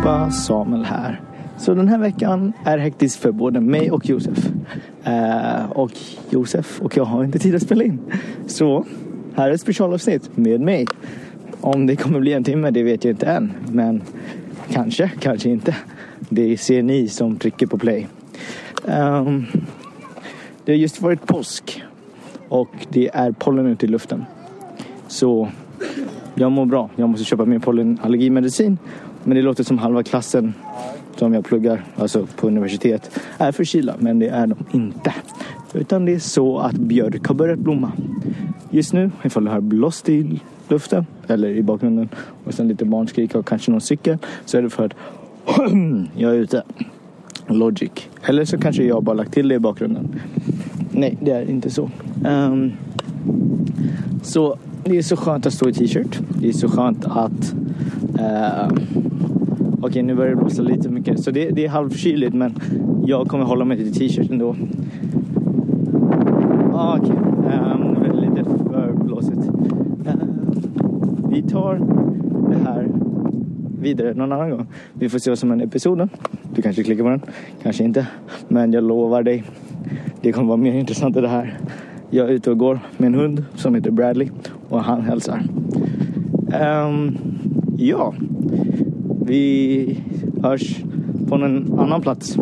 allihopa, 0.00 0.30
Samuel 0.30 0.84
här. 0.84 1.20
Så 1.56 1.74
den 1.74 1.88
här 1.88 1.98
veckan 1.98 2.52
är 2.64 2.78
hektisk 2.78 3.20
för 3.20 3.32
både 3.32 3.60
mig 3.60 3.90
och 3.90 4.08
Josef. 4.08 4.50
Eh, 5.04 5.70
och 5.70 5.92
Josef 6.30 6.80
och 6.80 6.96
jag 6.96 7.04
har 7.04 7.24
inte 7.24 7.38
tid 7.38 7.54
att 7.54 7.62
spela 7.62 7.84
in. 7.84 7.98
Så 8.46 8.84
här 9.34 9.48
är 9.48 9.52
ett 9.52 9.60
specialavsnitt 9.60 10.36
med 10.36 10.60
mig. 10.60 10.86
Om 11.60 11.86
det 11.86 11.96
kommer 11.96 12.20
bli 12.20 12.32
en 12.32 12.44
timme, 12.44 12.70
det 12.70 12.82
vet 12.82 13.04
jag 13.04 13.12
inte 13.12 13.26
än. 13.26 13.52
Men 13.72 14.02
kanske, 14.70 15.10
kanske 15.20 15.48
inte. 15.48 15.76
Det 16.28 16.56
ser 16.56 16.82
ni 16.82 17.08
som 17.08 17.36
trycker 17.36 17.66
på 17.66 17.78
play. 17.78 18.06
Um, 18.84 19.46
det 20.64 20.72
har 20.72 20.78
just 20.78 21.02
varit 21.02 21.26
påsk. 21.26 21.82
Och 22.48 22.86
det 22.88 23.10
är 23.12 23.32
pollen 23.32 23.66
ute 23.66 23.86
i 23.86 23.88
luften. 23.88 24.24
Så 25.08 25.48
jag 26.34 26.52
mår 26.52 26.66
bra. 26.66 26.90
Jag 26.96 27.08
måste 27.08 27.24
köpa 27.24 27.44
min 27.44 27.60
pollenallergimedicin. 27.60 28.78
Men 29.24 29.36
det 29.36 29.42
låter 29.42 29.64
som 29.64 29.78
halva 29.78 30.02
klassen 30.02 30.54
som 31.16 31.34
jag 31.34 31.44
pluggar, 31.44 31.84
alltså 31.96 32.26
på 32.36 32.46
universitet, 32.46 33.20
är 33.38 33.52
förkylda. 33.52 33.94
Men 33.98 34.18
det 34.18 34.28
är 34.28 34.46
de 34.46 34.56
inte. 34.72 35.14
Utan 35.74 36.04
det 36.04 36.14
är 36.14 36.18
så 36.18 36.58
att 36.58 36.74
björk 36.74 37.26
har 37.26 37.34
börjat 37.34 37.58
blomma. 37.58 37.92
Just 38.70 38.92
nu, 38.92 39.10
ifall 39.24 39.44
du 39.44 39.50
har 39.50 39.60
blåst 39.60 40.08
i 40.08 40.40
luften 40.68 41.06
eller 41.26 41.48
i 41.48 41.62
bakgrunden 41.62 42.08
och 42.44 42.54
sen 42.54 42.68
lite 42.68 42.84
barnskrik 42.84 43.34
och 43.34 43.46
kanske 43.46 43.70
någon 43.70 43.80
cykel 43.80 44.18
så 44.44 44.58
är 44.58 44.62
det 44.62 44.70
för 44.70 44.86
att 44.86 44.94
jag 46.16 46.34
är 46.34 46.38
ute. 46.38 46.62
Logic. 47.46 47.90
Eller 48.22 48.44
så 48.44 48.58
kanske 48.58 48.84
jag 48.84 49.04
bara 49.04 49.14
lagt 49.14 49.32
till 49.32 49.48
det 49.48 49.54
i 49.54 49.58
bakgrunden. 49.58 50.20
Nej, 50.90 51.18
det 51.20 51.30
är 51.30 51.50
inte 51.50 51.70
så. 51.70 51.90
Um, 52.24 52.72
så 54.22 54.58
det 54.84 54.98
är 54.98 55.02
så 55.02 55.16
skönt 55.16 55.46
att 55.46 55.52
stå 55.52 55.68
i 55.68 55.72
t-shirt. 55.72 56.20
Det 56.40 56.48
är 56.48 56.52
så 56.52 56.68
skönt 56.68 57.04
att... 57.04 57.54
Uh, 58.20 58.68
Okej, 59.82 59.88
okay, 59.88 60.02
nu 60.02 60.14
börjar 60.14 60.30
det 60.30 60.36
blåsa 60.36 60.62
lite 60.62 60.88
mycket. 60.88 61.24
Så 61.24 61.30
det, 61.30 61.50
det 61.50 61.64
är 61.64 61.68
halvkyligt 61.68 62.34
men 62.34 62.54
jag 63.06 63.28
kommer 63.28 63.44
hålla 63.44 63.64
mig 63.64 63.76
till 63.76 63.94
t-shirt 63.94 64.30
ändå. 64.30 64.56
Ah, 66.74 66.98
Okej, 66.98 67.10
okay. 67.10 67.58
um, 67.58 68.02
det 68.02 68.08
är 68.08 68.20
lite 68.20 68.44
för 68.44 68.92
blåsigt. 68.92 69.48
Uh, 70.06 70.14
vi 71.30 71.42
tar 71.42 71.74
det 72.50 72.58
här 72.64 72.88
vidare 73.80 74.14
någon 74.14 74.32
annan 74.32 74.50
gång. 74.50 74.66
Vi 74.92 75.08
får 75.08 75.18
se 75.18 75.30
vad 75.30 75.38
som 75.38 75.50
händer 75.50 75.66
i 75.66 75.68
episoden. 75.68 76.08
Du 76.54 76.62
kanske 76.62 76.82
klickar 76.82 77.04
på 77.04 77.10
den, 77.10 77.20
kanske 77.62 77.84
inte. 77.84 78.06
Men 78.48 78.72
jag 78.72 78.84
lovar 78.84 79.22
dig, 79.22 79.44
det 80.20 80.32
kommer 80.32 80.48
vara 80.48 80.56
mer 80.56 80.72
intressant 80.72 81.16
än 81.16 81.22
det 81.22 81.28
här. 81.28 81.58
Jag 82.12 82.28
är 82.28 82.32
ute 82.32 82.50
och 82.50 82.58
går 82.58 82.80
med 82.96 83.06
en 83.06 83.14
hund 83.14 83.44
som 83.54 83.74
heter 83.74 83.90
Bradley 83.90 84.28
och 84.68 84.84
han 84.84 85.02
hälsar. 85.02 85.42
Um, 86.86 87.18
ja, 87.76 88.14
vi 89.26 90.02
hörs 90.42 90.76
på 91.28 91.34
en 91.34 91.78
annan 91.78 92.02
plats. 92.02 92.36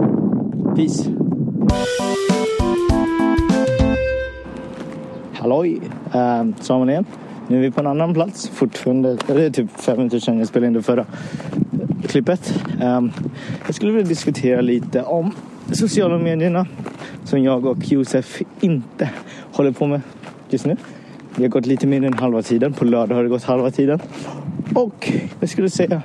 Peace. 0.77 1.11
Halloj, 5.33 5.80
um, 6.14 6.55
Samuel 6.61 6.91
igen. 6.91 7.05
Nu 7.48 7.56
är 7.56 7.61
vi 7.61 7.70
på 7.70 7.80
en 7.80 7.86
annan 7.86 8.14
plats. 8.14 8.48
Fortfarande, 8.48 9.16
det 9.27 9.44
är 9.44 9.50
typ 9.50 9.70
fem 9.80 9.96
minuter 9.96 10.19
sedan 10.19 10.39
jag 10.39 10.48
spelade 10.48 10.66
in 10.66 10.72
det 10.72 10.83
förra 10.83 11.06
klippet. 12.06 12.64
Um, 12.83 13.12
jag 13.66 13.74
skulle 13.74 13.92
vilja 13.92 14.08
diskutera 14.08 14.61
lite 14.61 15.02
om 15.02 15.33
sociala 15.72 16.19
medierna 16.19 16.66
som 17.28 17.42
jag 17.42 17.66
och 17.66 17.92
Josef 17.92 18.42
inte 18.60 19.10
håller 19.52 19.72
på 19.72 19.86
med 19.86 20.00
just 20.50 20.66
nu. 20.66 20.76
Vi 21.36 21.42
har 21.42 21.48
gått 21.48 21.66
lite 21.66 21.86
mer 21.86 22.04
än 22.04 22.14
halva 22.14 22.42
tiden. 22.42 22.72
På 22.72 22.84
lördag 22.84 23.16
har 23.16 23.22
det 23.22 23.28
gått 23.28 23.42
halva 23.42 23.70
tiden. 23.70 24.00
Och 24.74 25.12
jag 25.40 25.48
skulle 25.48 25.70
säga 25.70 26.02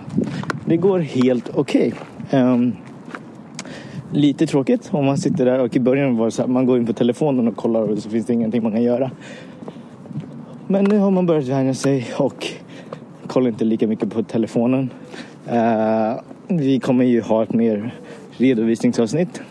det 0.66 0.78
går 0.78 1.00
helt 1.00 1.50
okej. 1.53 1.94
Okay. 2.28 2.41
Um, 2.41 2.75
lite 4.12 4.47
tråkigt 4.47 4.89
om 4.91 5.06
man 5.06 5.17
sitter 5.17 5.45
där 5.45 5.59
och 5.59 5.75
i 5.75 5.79
början 5.79 6.17
var 6.17 6.25
det 6.25 6.31
så 6.31 6.41
här, 6.41 6.50
man 6.50 6.66
går 6.66 6.78
in 6.78 6.85
på 6.85 6.94
telefonen 6.94 7.47
och 7.47 7.56
kollar 7.56 7.81
och 7.81 7.97
så 7.97 8.09
finns 8.09 8.25
det 8.25 8.33
ingenting 8.33 8.63
man 8.63 8.72
kan 8.72 8.83
göra. 8.83 9.12
Men 10.67 10.83
nu 10.83 10.97
har 10.97 11.12
man 11.12 11.25
börjat 11.25 11.47
vänja 11.47 11.73
sig 11.73 12.07
och 12.17 12.47
kollar 13.28 13.50
inte 13.50 13.66
lika 13.66 13.88
mycket 13.88 14.09
på 14.09 14.23
telefonen. 14.23 14.89
Uh, 15.47 16.22
vi 16.47 16.79
kommer 16.79 17.06
ju 17.06 17.22
ha 17.22 17.44
ett 17.44 17.53
mer 17.53 17.95
redovisningsavsnitt 18.38 19.41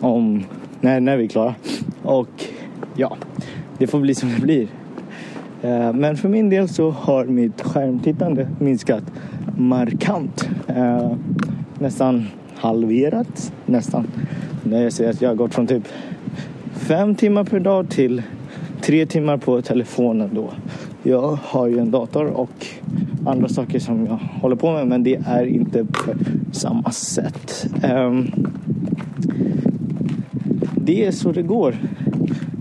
om 0.00 0.44
när, 0.80 1.00
när 1.00 1.16
vi 1.16 1.24
är 1.24 1.28
klara. 1.28 1.54
Och 2.02 2.44
ja, 2.96 3.16
det 3.78 3.86
får 3.86 4.00
bli 4.00 4.14
som 4.14 4.28
det 4.28 4.40
blir. 4.40 4.66
Eh, 5.62 5.92
men 5.92 6.16
för 6.16 6.28
min 6.28 6.50
del 6.50 6.68
så 6.68 6.90
har 6.90 7.24
mitt 7.24 7.62
skärmtittande 7.62 8.48
minskat 8.58 9.04
markant. 9.56 10.48
Eh, 10.66 11.12
nästan 11.78 12.26
halverat 12.54 13.52
nästan. 13.66 14.06
När 14.64 14.82
jag 14.82 14.92
säger 14.92 15.10
att 15.10 15.22
jag 15.22 15.28
har 15.28 15.36
gått 15.36 15.54
från 15.54 15.66
typ 15.66 15.88
fem 16.72 17.14
timmar 17.14 17.44
per 17.44 17.60
dag 17.60 17.88
till 17.88 18.22
tre 18.80 19.06
timmar 19.06 19.36
på 19.36 19.62
telefonen 19.62 20.30
då. 20.34 20.50
Jag 21.02 21.38
har 21.42 21.66
ju 21.66 21.78
en 21.78 21.90
dator 21.90 22.26
och 22.26 22.66
andra 23.26 23.48
saker 23.48 23.78
som 23.78 24.06
jag 24.06 24.18
håller 24.40 24.56
på 24.56 24.72
med 24.72 24.86
men 24.86 25.02
det 25.02 25.20
är 25.26 25.44
inte 25.44 25.84
på 25.84 26.12
samma 26.52 26.90
sätt. 26.90 27.66
Um, 27.92 28.30
det 30.88 31.04
är 31.04 31.10
så 31.10 31.32
det 31.32 31.42
går. 31.42 31.76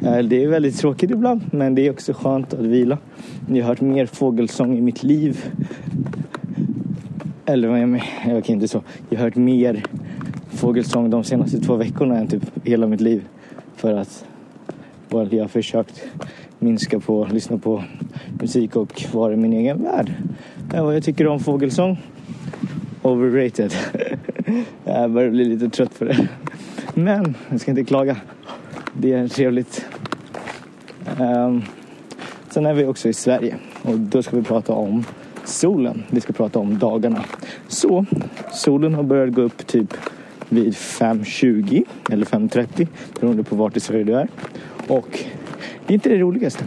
Eh, 0.03 0.17
det 0.19 0.43
är 0.43 0.47
väldigt 0.47 0.77
tråkigt 0.77 1.11
ibland 1.11 1.41
men 1.51 1.75
det 1.75 1.87
är 1.87 1.91
också 1.91 2.13
skönt 2.13 2.53
att 2.53 2.59
vila. 2.59 2.97
Jag 3.47 3.55
har 3.55 3.63
hört 3.63 3.81
mer 3.81 4.05
fågelsång 4.05 4.77
i 4.77 4.81
mitt 4.81 5.03
liv. 5.03 5.45
Eller 7.45 7.67
vad 7.67 7.79
jag 7.79 7.89
menar, 7.89 8.07
jag 8.25 8.45
kan 8.45 8.55
inte 8.55 8.67
så. 8.67 8.83
Jag 9.09 9.17
har 9.17 9.23
hört 9.23 9.35
mer 9.35 9.83
fågelsång 10.49 11.09
de 11.09 11.23
senaste 11.23 11.59
två 11.59 11.75
veckorna 11.75 12.17
än 12.17 12.27
typ 12.27 12.43
hela 12.63 12.87
mitt 12.87 13.01
liv. 13.01 13.23
För 13.75 13.93
att 13.93 14.25
well, 15.09 15.33
jag 15.33 15.43
har 15.43 15.49
försökt 15.49 16.03
minska 16.59 16.99
på 16.99 17.27
lyssna 17.31 17.57
på 17.57 17.83
musik 18.41 18.75
och 18.75 19.03
vara 19.13 19.33
i 19.33 19.37
min 19.37 19.53
egen 19.53 19.83
värld. 19.83 20.13
Vad 20.73 20.95
jag 20.95 21.03
tycker 21.03 21.27
om 21.27 21.39
fågelsång? 21.39 21.97
Overrated. 23.01 23.73
jag 24.83 25.11
börjar 25.11 25.29
bli 25.29 25.45
lite 25.45 25.69
trött 25.69 25.99
på 25.99 26.05
det. 26.05 26.27
Men 26.97 27.35
jag 27.49 27.59
ska 27.59 27.71
inte 27.71 27.83
klaga. 27.83 28.17
Det 28.93 29.13
är 29.13 29.27
trevligt. 29.27 29.85
Um, 31.19 31.63
sen 32.49 32.65
är 32.65 32.73
vi 32.73 32.85
också 32.85 33.09
i 33.09 33.13
Sverige 33.13 33.55
och 33.81 33.99
då 33.99 34.23
ska 34.23 34.35
vi 34.35 34.43
prata 34.43 34.73
om 34.73 35.05
solen. 35.43 36.03
Vi 36.09 36.21
ska 36.21 36.33
prata 36.33 36.59
om 36.59 36.79
dagarna. 36.79 37.23
Så 37.67 38.05
solen 38.53 38.93
har 38.93 39.03
börjat 39.03 39.33
gå 39.33 39.41
upp 39.41 39.67
typ 39.67 39.93
vid 40.49 40.73
5.20 40.73 41.83
eller 42.09 42.25
5.30 42.25 42.87
beroende 43.19 43.43
på 43.43 43.55
vart 43.55 43.77
i 43.77 43.79
Sverige 43.79 44.03
du 44.03 44.13
är. 44.13 44.27
Och 44.87 45.19
det 45.87 45.93
är 45.93 45.95
inte 45.95 46.09
det 46.09 46.17
roligaste. 46.17 46.65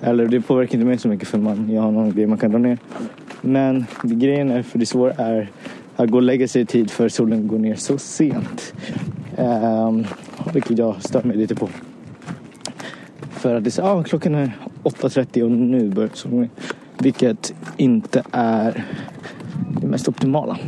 Eller 0.00 0.26
det 0.26 0.40
påverkar 0.40 0.74
inte 0.74 0.86
mig 0.86 0.98
så 0.98 1.08
mycket 1.08 1.28
för 1.28 1.38
man, 1.38 1.70
jag 1.70 1.82
har 1.82 1.90
någon 1.90 2.12
grej 2.12 2.26
man 2.26 2.38
kan 2.38 2.50
dra 2.50 2.58
ner. 2.58 2.78
Men 3.40 3.86
grejen 4.02 4.50
är, 4.50 4.62
för 4.62 4.78
det 4.78 4.86
svåra 4.86 5.12
är 5.12 5.50
att 5.96 6.10
gå 6.10 6.16
och 6.16 6.22
lägga 6.22 6.48
sig 6.48 6.62
i 6.62 6.66
tid 6.66 6.90
för 6.90 7.08
solen 7.08 7.48
går 7.48 7.58
ner 7.58 7.74
så 7.74 7.98
sent. 7.98 8.74
Um, 9.38 10.04
vilket 10.52 10.78
jag 10.78 11.02
stör 11.02 11.22
mig 11.22 11.36
lite 11.36 11.54
på. 11.54 11.68
För 13.30 13.54
att 13.54 13.64
det 13.64 13.68
är 13.68 13.70
så, 13.70 13.82
ah, 13.82 14.02
klockan 14.02 14.34
är 14.34 14.52
8.30 14.82 15.42
och 15.42 15.50
nu 15.50 15.90
börjar 15.90 16.10
solen 16.14 16.40
ner. 16.40 16.48
Vilket 16.98 17.54
inte 17.76 18.22
är 18.32 18.84
det 19.80 19.86
mest 19.86 20.08
optimala. 20.08 20.58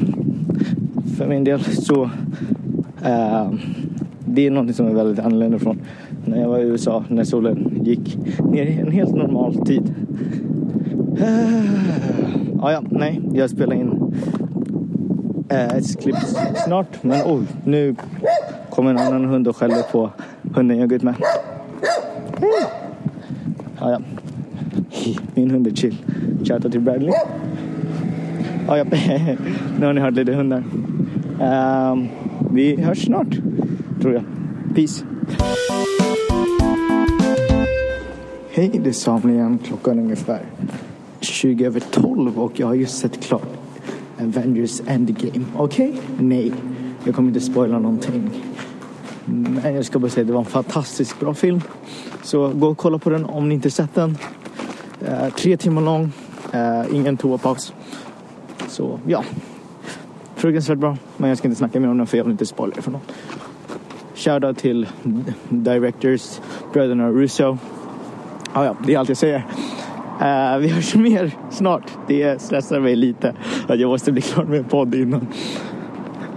För 1.17 1.27
min 1.27 1.45
del 1.45 1.65
så 1.65 2.03
uh, 2.03 3.55
det 4.25 4.47
är 4.47 4.51
något 4.51 4.77
som 4.77 4.87
är 4.87 4.95
väldigt 4.95 5.25
annorlunda 5.25 5.59
från 5.59 5.81
när 6.25 6.41
jag 6.41 6.49
var 6.49 6.59
i 6.59 6.63
USA 6.63 7.05
när 7.09 7.25
solen 7.25 7.81
gick 7.85 8.19
ner 8.39 8.67
i 8.67 8.73
en 8.73 8.93
helt 8.93 9.15
normal 9.15 9.67
tid. 9.67 9.95
Uh, 11.21 12.65
ah, 12.65 12.73
ja, 12.73 12.83
nej, 12.91 13.21
jag 13.33 13.51
spelar 13.51 13.77
in 13.77 13.98
Eh, 15.49 15.77
ett 15.77 16.01
klipp 16.01 16.17
snart. 16.65 17.03
Men 17.03 17.23
oh, 17.23 17.43
nu 17.65 17.95
kommer 18.71 18.91
en 18.91 18.99
annan 18.99 19.25
hund 19.25 19.49
och 19.49 19.57
skäller 19.57 19.83
på 19.83 20.11
hunden 20.55 20.79
jag 20.79 20.89
går 20.89 20.97
ut 20.97 21.03
med. 21.03 21.15
Ja, 23.81 23.91
ja. 23.91 24.01
Min 25.35 25.51
hund 25.51 25.67
är 25.67 25.71
chill. 25.71 25.97
Shoutout 26.45 26.73
till 26.73 26.81
Bradley. 26.81 27.13
Ah, 28.69 28.77
ja, 28.77 28.77
ja. 28.77 28.85
nu 29.81 29.87
har 29.87 29.93
ni 29.93 30.01
hört 30.01 30.15
lite 30.15 30.33
hundar. 30.33 30.65
Um, 31.41 32.09
vi 32.51 32.83
hörs 32.83 33.05
snart, 33.05 33.37
tror 34.03 34.15
jag. 34.15 34.23
Peace. 34.75 35.05
Hej, 38.51 38.81
det 38.85 38.91
är 38.91 38.93
Samuel 38.93 39.35
igen. 39.35 39.59
Klockan 39.65 39.99
är 39.99 40.03
ungefär 40.03 40.41
20 41.21 41.67
över 41.67 41.81
12 41.81 42.41
och 42.41 42.61
jag 42.61 42.67
har 42.67 42.75
just 42.75 42.99
sett 42.99 43.21
klart 43.21 43.58
Avengers 44.21 44.81
Endgame. 44.87 45.45
Okej? 45.57 45.89
Okay? 45.89 46.01
Nej, 46.19 46.53
jag 47.05 47.15
kommer 47.15 47.29
inte 47.29 47.41
spoila 47.41 47.79
någonting. 47.79 48.31
Men 49.25 49.75
jag 49.75 49.85
ska 49.85 49.99
bara 49.99 50.11
säga 50.11 50.23
att 50.23 50.27
det 50.27 50.33
var 50.33 50.41
en 50.41 50.47
fantastiskt 50.47 51.21
bra 51.21 51.35
film. 51.35 51.61
Så 52.23 52.49
gå 52.49 52.69
och 52.69 52.79
kolla 52.79 52.99
på 52.99 53.11
den 53.11 53.25
om 53.25 53.49
ni 53.49 53.55
inte 53.55 53.71
sett 53.71 53.95
den. 53.95 54.19
Eh, 55.01 55.29
tre 55.29 55.57
timmar 55.57 55.83
lång, 55.83 56.13
eh, 56.53 56.95
ingen 56.95 57.17
toapaus. 57.17 57.73
Så 58.69 59.01
ja, 59.07 59.25
fruktansvärt 60.37 60.79
bra. 60.79 60.97
Men 61.17 61.29
jag 61.29 61.39
ska 61.39 61.49
inte 61.49 61.59
snacka 61.59 61.81
mer 61.81 61.89
om 61.89 61.99
den 61.99 62.07
för 62.07 62.17
jag 62.17 62.25
vill 62.25 62.33
inte 62.33 62.47
spoila 62.47 62.75
det 62.77 62.83
för 62.83 62.91
någon. 62.91 63.01
Shoutout 64.15 64.59
till 64.59 64.87
directors, 65.49 66.41
bröderna 66.73 67.09
Russo. 67.11 67.59
Ah, 68.53 68.65
ja, 68.65 68.77
det 68.87 68.95
är 68.95 68.99
allt 68.99 69.09
jag 69.09 69.19
säger. 69.19 69.47
Uh, 70.21 70.59
vi 70.59 70.69
hörs 70.69 70.95
mer 70.95 71.37
snart. 71.51 71.91
Det 72.09 72.43
stressar 72.43 72.81
mig 72.81 72.97
lite 72.97 73.35
att 73.69 73.81
jag 73.81 73.89
måste 73.89 74.13
bli 74.13 74.23
klar 74.23 74.45
med 74.45 74.59
en 74.59 74.65
podd 74.65 74.95
innan 74.95 75.27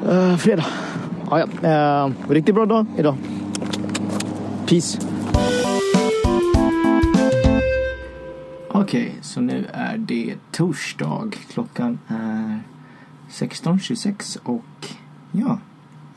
uh, 0.10 0.38
fredag. 0.38 0.66
Ah, 1.30 1.40
ja. 1.62 2.06
uh, 2.06 2.14
riktigt 2.30 2.56
bra 2.56 2.66
dag 2.66 2.86
idag. 2.98 3.16
Peace. 4.70 5.00
Okej, 8.74 9.02
okay, 9.02 9.12
så 9.22 9.42
nu 9.42 9.66
är 9.74 9.98
det 9.98 10.36
torsdag. 10.52 11.32
Klockan 11.54 12.00
är 12.08 12.60
16.26 13.30 14.38
och 14.44 14.88
ja, 15.32 15.60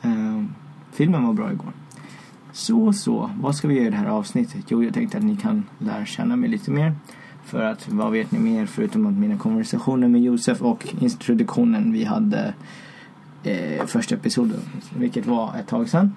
eh, 0.01 0.43
filmen 0.91 1.23
var 1.23 1.33
bra 1.33 1.51
igår. 1.51 1.71
Så, 2.51 2.93
så, 2.93 3.31
vad 3.41 3.55
ska 3.55 3.67
vi 3.67 3.75
göra 3.75 3.87
i 3.87 3.89
det 3.89 3.95
här 3.95 4.07
avsnittet? 4.07 4.65
Jo, 4.67 4.83
jag 4.83 4.93
tänkte 4.93 5.17
att 5.17 5.23
ni 5.23 5.35
kan 5.35 5.63
lära 5.79 6.05
känna 6.05 6.35
mig 6.35 6.49
lite 6.49 6.71
mer. 6.71 6.95
För 7.45 7.61
att 7.61 7.89
vad 7.89 8.11
vet 8.11 8.31
ni 8.31 8.39
mer 8.39 8.65
förutom 8.65 9.05
att 9.05 9.13
mina 9.13 9.37
konversationer 9.37 10.07
med 10.07 10.21
Josef 10.21 10.61
och 10.61 10.93
introduktionen 10.99 11.93
vi 11.93 12.03
hade 12.03 12.53
eh, 13.43 13.85
första 13.85 14.15
episoden, 14.15 14.59
vilket 14.97 15.25
var 15.25 15.55
ett 15.55 15.67
tag 15.67 15.89
sedan. 15.89 16.15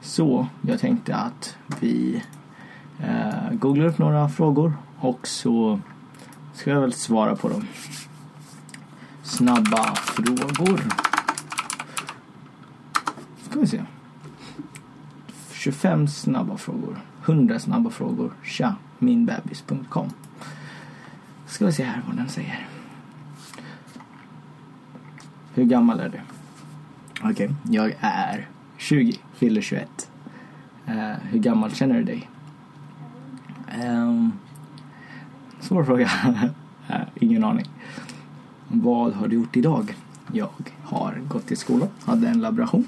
Så 0.00 0.46
jag 0.62 0.80
tänkte 0.80 1.14
att 1.14 1.56
vi 1.80 2.22
eh, 3.00 3.52
googlar 3.52 3.86
upp 3.86 3.98
några 3.98 4.28
frågor 4.28 4.72
och 4.98 5.26
så 5.26 5.80
ska 6.54 6.70
jag 6.70 6.80
väl 6.80 6.92
svara 6.92 7.36
på 7.36 7.48
dem. 7.48 7.64
Snabba 9.22 9.94
frågor. 9.94 10.80
Ska 13.42 13.60
vi 13.60 13.66
se. 13.66 13.82
25 15.52 16.08
snabba 16.08 16.56
frågor. 16.56 17.00
100 17.24 17.58
snabba 17.58 17.90
frågor. 17.90 18.32
Tja, 18.42 18.74
minbebis.com. 18.98 20.10
Ska 21.60 21.66
vi 21.66 21.72
se 21.72 21.84
här 21.84 22.02
vad 22.06 22.16
den 22.16 22.28
säger. 22.28 22.68
Hur 25.54 25.64
gammal 25.64 26.00
är 26.00 26.08
du? 26.08 26.20
Okej, 27.22 27.30
okay. 27.30 27.48
jag 27.64 27.94
är 28.00 28.48
20, 28.76 29.18
fyller 29.34 29.60
21. 29.60 30.10
Uh, 30.88 30.94
hur 31.30 31.38
gammal 31.38 31.70
känner 31.72 31.94
du 31.94 32.04
dig? 32.04 32.28
Um, 33.84 34.32
svår 35.60 35.84
fråga. 35.84 36.10
uh, 36.88 37.02
ingen 37.14 37.44
aning. 37.44 37.66
Vad 38.68 39.12
har 39.12 39.28
du 39.28 39.34
gjort 39.34 39.56
idag? 39.56 39.96
Jag 40.32 40.50
har 40.84 41.20
gått 41.28 41.46
till 41.46 41.56
skolan, 41.56 41.88
hade 42.04 42.28
en 42.28 42.40
laboration. 42.40 42.86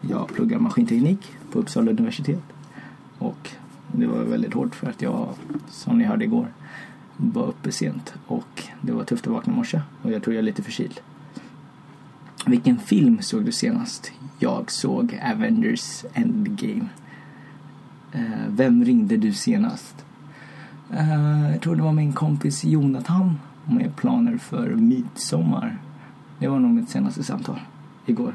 Jag 0.00 0.28
pluggar 0.28 0.58
maskinteknik 0.58 1.32
på 1.52 1.58
Uppsala 1.58 1.90
universitet. 1.90 2.42
Och 3.18 3.50
det 3.92 4.06
var 4.06 4.18
väldigt 4.18 4.54
hårt 4.54 4.74
för 4.74 4.90
att 4.90 5.02
jag, 5.02 5.28
som 5.68 5.98
ni 5.98 6.04
hörde 6.04 6.24
igår, 6.24 6.48
var 7.16 7.46
uppe 7.46 7.72
sent. 7.72 8.14
Och 8.26 8.62
det 8.80 8.92
var 8.92 9.04
tufft 9.04 9.26
att 9.26 9.32
vakna 9.32 9.52
i 9.52 9.56
morse 9.56 9.80
och 10.02 10.12
jag 10.12 10.22
tror 10.22 10.34
jag 10.34 10.38
är 10.38 10.44
lite 10.44 10.62
förkyld. 10.62 11.00
Vilken 12.46 12.78
film 12.78 13.22
såg 13.22 13.44
du 13.44 13.52
senast? 13.52 14.12
Jag 14.38 14.70
såg 14.70 15.20
Avengers 15.32 16.04
Endgame. 16.14 16.88
Uh, 18.14 18.48
vem 18.48 18.84
ringde 18.84 19.16
du 19.16 19.32
senast? 19.32 20.04
Uh, 20.92 21.50
jag 21.52 21.60
tror 21.60 21.76
det 21.76 21.82
var 21.82 21.92
min 21.92 22.12
kompis 22.12 22.64
Jonathan 22.64 23.38
med 23.64 23.96
planer 23.96 24.38
för 24.38 24.70
midsommar. 24.70 25.78
Det 26.38 26.48
var 26.48 26.58
nog 26.58 26.70
mitt 26.70 26.90
senaste 26.90 27.24
samtal 27.24 27.60
igår. 28.06 28.34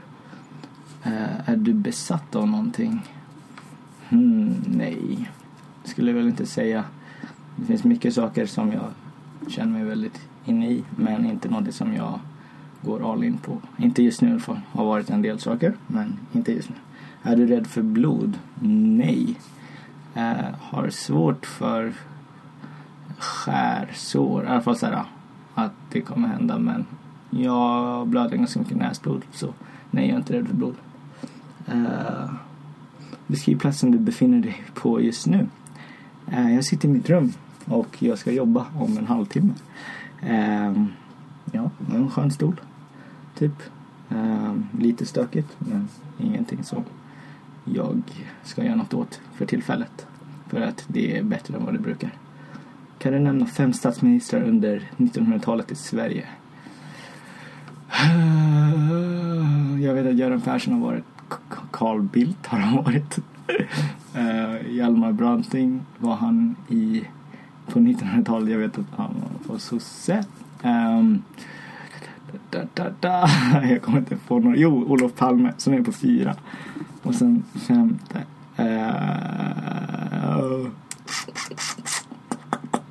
Uh, 1.06 1.50
är 1.50 1.56
du 1.56 1.74
besatt 1.74 2.36
av 2.36 2.48
någonting? 2.48 3.02
Hmm, 4.10 4.56
nej, 4.68 5.30
skulle 5.84 6.12
jag 6.12 6.18
väl 6.18 6.28
inte 6.28 6.46
säga. 6.46 6.84
Det 7.60 7.66
finns 7.66 7.84
mycket 7.84 8.14
saker 8.14 8.46
som 8.46 8.72
jag 8.72 8.90
känner 9.52 9.72
mig 9.72 9.84
väldigt 9.84 10.22
inne 10.46 10.72
i 10.72 10.84
men 10.96 11.26
inte 11.26 11.50
något 11.50 11.74
som 11.74 11.94
jag 11.94 12.20
går 12.82 13.12
all 13.12 13.24
in 13.24 13.38
på. 13.38 13.58
Inte 13.78 14.04
just 14.04 14.22
nu 14.22 14.28
i 14.28 14.32
alla 14.32 14.40
fall. 14.40 14.60
Har 14.72 14.86
varit 14.86 15.10
en 15.10 15.22
del 15.22 15.40
saker 15.40 15.74
men 15.88 16.18
inte 16.32 16.52
just 16.52 16.70
nu. 16.70 16.76
Är 17.24 17.36
du 17.36 17.48
rädd 17.48 17.68
för 17.68 17.82
blod? 17.82 18.40
Nej. 18.62 19.36
Uh, 20.18 20.56
har 20.60 20.90
svårt 20.90 21.46
för 21.46 21.94
skärsår. 23.18 24.44
I 24.44 24.48
alla 24.48 24.62
fall 24.62 24.78
såhär 24.78 25.04
att 25.56 25.74
det 25.92 26.02
kommer 26.02 26.28
hända 26.28 26.60
men 26.60 26.86
jag 27.30 28.08
blöder 28.08 28.38
ganska 28.38 28.60
mycket 28.60 28.78
näsblod 28.78 29.22
så 29.32 29.54
nej 29.92 30.06
jag 30.06 30.14
är 30.14 30.18
inte 30.18 30.34
rädd 30.34 30.48
för 30.48 30.56
blod. 30.56 30.76
Uh, 31.74 32.34
beskriv 33.28 33.60
platsen 33.60 33.92
du 33.92 33.98
befinner 34.00 34.40
dig 34.40 34.64
på 34.74 35.02
just 35.02 35.28
nu. 35.28 35.48
Uh, 36.34 36.56
jag 36.56 36.66
sitter 36.66 36.88
i 36.88 36.92
mitt 36.92 37.10
rum 37.10 37.34
och 37.70 38.04
jag 38.04 38.18
ska 38.18 38.32
jobba 38.32 38.66
om 38.80 38.98
en 38.98 39.08
halvtimme. 39.08 39.54
Eh, 40.22 40.74
ja, 41.52 41.70
en 41.94 42.12
skön 42.12 42.32
stol. 42.32 42.62
Typ. 43.38 43.54
Eh, 44.10 44.56
lite 44.80 45.06
stökigt 45.06 45.56
men 45.58 45.88
ingenting 46.18 46.64
som 46.64 46.84
jag 47.64 48.02
ska 48.44 48.64
göra 48.64 48.76
något 48.76 48.94
åt 48.94 49.22
för 49.34 49.46
tillfället. 49.46 50.08
För 50.48 50.62
att 50.62 50.86
det 50.88 51.18
är 51.18 51.24
bättre 51.24 51.56
än 51.56 51.66
vad 51.66 51.74
det 51.74 51.80
brukar. 51.80 52.14
Kan 53.00 53.14
du 53.14 53.20
nämna 53.20 53.46
fem 53.46 53.74
statsministrar 53.74 54.44
under 54.44 54.92
1900-talet 54.98 55.72
i 55.72 55.76
Sverige? 55.76 56.28
Ehm, 57.92 59.82
jag 59.82 59.94
vet 59.94 60.08
att 60.08 60.16
Göran 60.16 60.42
Persson 60.42 60.74
har 60.74 60.82
varit. 60.82 61.04
Carl 61.72 62.02
Bildt 62.02 62.48
har 62.48 62.60
han 62.60 62.84
varit. 62.84 63.20
Ehm, 64.14 64.58
Hjalmar 64.76 65.12
Branting 65.12 65.82
var 65.98 66.16
han 66.16 66.56
i 66.68 67.04
på 67.70 67.80
1900-talet. 67.80 68.50
Jag 68.50 68.60
vet 68.60 68.78
att 68.78 68.86
han 68.96 69.16
var 69.48 69.58
sosse. 69.58 70.24
Um, 70.64 71.24
da, 72.50 72.60
da, 72.74 72.90
da. 73.00 73.30
Jag 73.70 73.82
kommer 73.82 73.98
inte 73.98 74.16
på 74.16 74.40
någon. 74.40 74.54
Jo, 74.58 74.86
Olof 74.88 75.16
Palme 75.16 75.54
som 75.58 75.74
är 75.74 75.84
på 75.84 75.92
fyra. 75.92 76.36
Och 77.04 77.16
sen 77.16 77.44
femte. 77.68 78.24
Uh, 78.60 78.66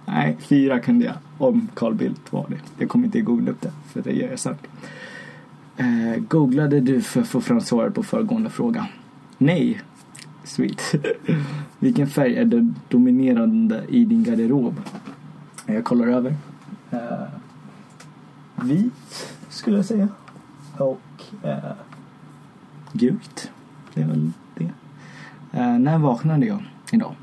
Nej, 0.06 0.36
fyra 0.40 0.80
kunde 0.80 1.04
jag. 1.04 1.14
Om 1.38 1.68
Carl 1.74 1.94
Bildt 1.94 2.32
var 2.32 2.46
det. 2.48 2.58
Jag 2.78 2.88
kommer 2.88 3.04
inte 3.04 3.20
googla 3.20 3.50
upp 3.50 3.60
det, 3.60 3.72
för 3.92 4.02
det 4.02 4.12
gör 4.12 4.30
jag 4.30 4.38
sen. 4.38 4.56
Uh, 5.80 6.16
googlade 6.28 6.80
du 6.80 7.02
för 7.02 7.20
att 7.20 7.28
få 7.28 7.40
fram 7.40 7.60
svaret 7.60 7.94
på 7.94 8.02
föregående 8.02 8.50
fråga? 8.50 8.86
Nej. 9.38 9.80
Sweet. 10.48 10.94
Vilken 11.78 12.06
färg 12.06 12.36
är 12.36 12.44
det 12.44 12.74
dominerande 12.88 13.84
i 13.88 14.04
din 14.04 14.24
garderob? 14.24 14.80
Jag 15.66 15.84
kollar 15.84 16.06
över. 16.06 16.36
Uh, 16.92 17.28
vit, 18.56 19.32
skulle 19.48 19.76
jag 19.76 19.84
säga. 19.84 20.08
Och 20.78 21.22
uh, 21.44 21.72
gult. 22.92 23.50
Det 23.94 24.02
är 24.02 24.06
väl 24.06 24.32
det. 24.54 24.64
Uh, 25.54 25.78
när 25.78 25.98
vaknade 25.98 26.46
jag 26.46 26.62
idag? 26.92 27.14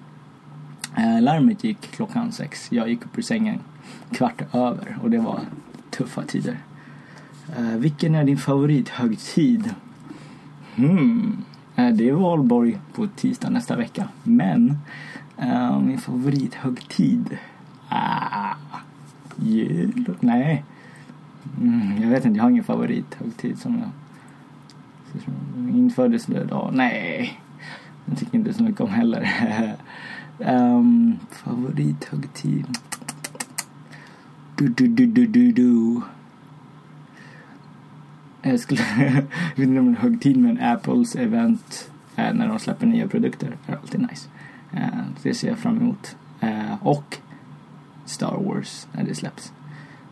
Uh, 0.98 1.22
larmet 1.22 1.64
gick 1.64 1.82
klockan 1.82 2.32
sex. 2.32 2.72
Jag 2.72 2.90
gick 2.90 3.06
upp 3.06 3.18
ur 3.18 3.22
sängen 3.22 3.60
kvart 4.12 4.42
över 4.56 4.98
och 5.04 5.10
det 5.10 5.20
var 5.20 5.40
tuffa 5.90 6.24
tider. 6.24 6.58
Uh, 7.60 7.78
vilken 7.78 8.16
är 8.16 8.24
din 8.24 8.38
favorithögtid? 8.38 9.76
Hmm. 10.76 11.44
Eh, 11.76 11.90
det 11.90 12.10
är 12.10 12.14
valborg 12.14 12.78
på 12.94 13.08
tisdag 13.08 13.50
nästa 13.50 13.76
vecka. 13.76 14.08
Men 14.24 14.78
uh, 15.42 15.80
min 15.80 15.98
favorithögtid? 15.98 17.38
Ah, 17.90 18.56
jul? 19.36 20.16
Nej. 20.20 20.64
Mm, 21.62 22.02
jag 22.02 22.10
vet 22.10 22.26
inte, 22.26 22.38
jag 22.38 22.44
har 22.44 22.50
ingen 22.50 22.64
favorithögtid 22.64 23.60
som 23.60 23.80
jag... 23.80 23.90
Min 25.58 25.92
födelsedag? 25.92 26.70
Nej. 26.74 27.40
Jag 28.06 28.18
tycker 28.18 28.38
inte 28.38 28.54
så 28.54 28.64
mycket 28.64 28.82
om 28.82 28.90
heller. 28.90 29.32
Um, 30.40 31.20
favorithögtid. 31.32 32.66
Du, 34.56 34.68
du, 34.68 34.88
du, 34.88 35.06
du, 35.06 35.28
du, 35.28 35.52
du. 35.52 36.02
Jag 38.48 38.60
skulle... 38.60 38.82
jag 39.00 39.12
vet 39.56 39.68
inte 39.68 39.80
om 39.80 39.94
det 39.94 40.00
är 40.00 40.02
högtid 40.02 40.38
men 40.38 40.62
Apples 40.62 41.16
event 41.16 41.92
eh, 42.16 42.34
när 42.34 42.48
de 42.48 42.60
släpper 42.60 42.86
nya 42.88 43.08
produkter 43.08 43.58
är 43.68 43.76
alltid 43.76 44.02
nice. 44.02 44.30
Eh, 44.74 44.88
det 45.24 45.34
ser 45.34 45.48
jag 45.48 45.58
fram 45.58 45.78
emot. 45.78 46.16
Eh, 46.40 46.88
och 46.88 47.18
Star 48.06 48.38
Wars 48.44 48.88
när 48.92 49.04
det 49.04 49.16
släpps. 49.16 49.54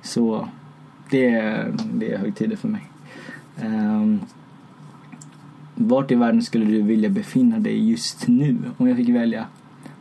Så 0.02 0.50
det 1.10 1.30
är, 1.30 1.74
det 1.94 2.14
är 2.14 2.18
högtider 2.18 2.56
för 2.56 2.68
mig. 2.68 2.82
Um, 3.62 4.22
vart 5.76 6.12
i 6.12 6.16
världen 6.16 6.44
skulle 6.44 6.66
du 6.66 6.82
vilja 6.82 7.10
befinna 7.10 7.60
dig 7.60 7.90
just 7.90 8.28
nu? 8.28 8.58
Om 8.78 8.88
jag 8.88 8.98
fick 8.98 9.10
välja 9.10 9.46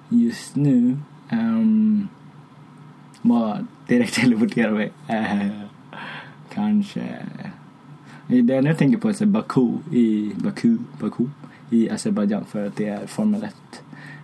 just 0.09 0.57
nu 0.57 0.97
um, 1.33 2.09
bara 3.23 3.67
direkt 3.87 4.15
teleportera 4.21 4.73
mig. 4.73 4.93
Uh, 5.11 5.63
kanske... 6.55 7.03
Det 8.41 8.55
enda 8.55 8.71
jag 8.71 8.79
tänker 8.79 8.99
på 8.99 9.09
är 9.09 9.13
så 9.13 9.27
Baku 9.27 9.69
i 9.91 10.33
Baku, 10.37 10.79
Baku 11.01 11.25
i 11.71 11.91
Azerbajdzjan 11.91 12.45
för 12.45 12.67
att 12.67 12.77
det 12.77 12.89
är 12.89 13.07
Formel 13.07 13.45
1 13.45 13.55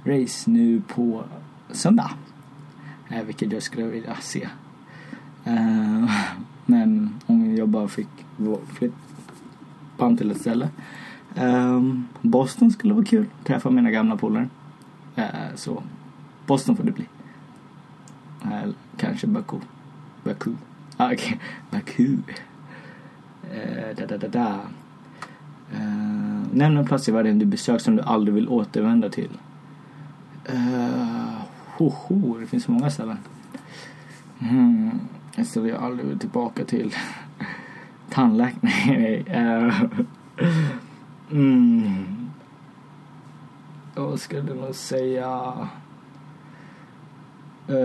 race 0.05 0.51
nu 0.51 0.83
på 0.89 1.25
söndag. 1.71 2.11
Eh, 3.09 3.23
vilket 3.23 3.53
jag 3.53 3.63
skulle 3.63 3.87
vilja 3.87 4.17
se. 4.21 4.49
Eh, 5.45 6.11
men 6.67 7.15
om 7.27 7.57
jag 7.57 7.69
bara 7.69 7.89
fick 7.89 8.09
flytta 8.73 10.17
till 10.17 10.31
ett 10.31 10.41
ställe. 10.41 10.69
Eh, 11.35 11.83
Boston 12.23 12.71
skulle 12.71 12.95
vara 12.95 13.05
kul. 13.05 13.27
Träffa 13.45 13.71
mina 13.71 13.91
gamla 13.91 14.17
polare. 14.17 14.49
Eh, 15.17 15.55
så 15.55 15.83
Boston 16.47 16.77
får 16.77 16.85
det 16.85 16.93
bli. 16.93 17.07
Eh, 18.43 18.71
kanske 18.97 19.27
Baku. 19.27 19.57
Baku. 20.25 20.53
Ah, 20.97 21.13
okay. 21.13 21.37
Baku. 21.71 22.17
Eh, 23.55 23.97
da, 23.97 24.07
da, 24.07 24.17
da, 24.17 24.29
da. 24.29 24.61
Uh, 25.75 26.47
nämn 26.53 26.77
en 26.77 26.87
plats 26.87 27.09
i 27.09 27.13
världen 27.13 27.39
du 27.39 27.47
besökt 27.47 27.85
som 27.85 27.97
du 27.97 28.03
aldrig 28.03 28.35
vill 28.35 28.49
återvända 28.49 29.09
till. 29.09 29.31
Uh, 30.51 31.41
ho, 31.77 31.89
ho, 31.89 32.39
det 32.39 32.47
finns 32.47 32.69
många 32.69 32.91
ställen. 32.91 33.19
Mm, 34.39 35.01
ett 35.37 35.49
ställe 35.49 35.69
jag 35.69 35.83
aldrig 35.83 36.09
vill 36.09 36.19
tillbaka 36.19 36.65
till. 36.65 36.95
Tandläkare? 38.11 38.59
Nej, 38.87 39.25
nej. 39.27 39.45
Uh, 39.45 39.85
mm. 41.31 42.31
Vad 43.95 44.21
skulle 44.21 44.43
du 44.43 44.55
nog 44.55 44.75
säga? 44.75 45.53
Uh, 47.71 47.77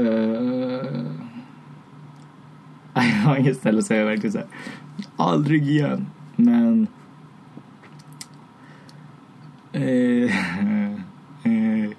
jag 2.93 3.01
har 3.01 3.37
inget 3.37 3.57
ställe 3.57 3.79
att 3.79 3.85
säga 3.85 4.05
verkligen 4.05 4.31
såhär, 4.31 4.47
aldrig 5.17 5.69
igen. 5.69 6.07
Men 6.35 6.87
Eh, 9.73 9.83
eh, 11.43 11.89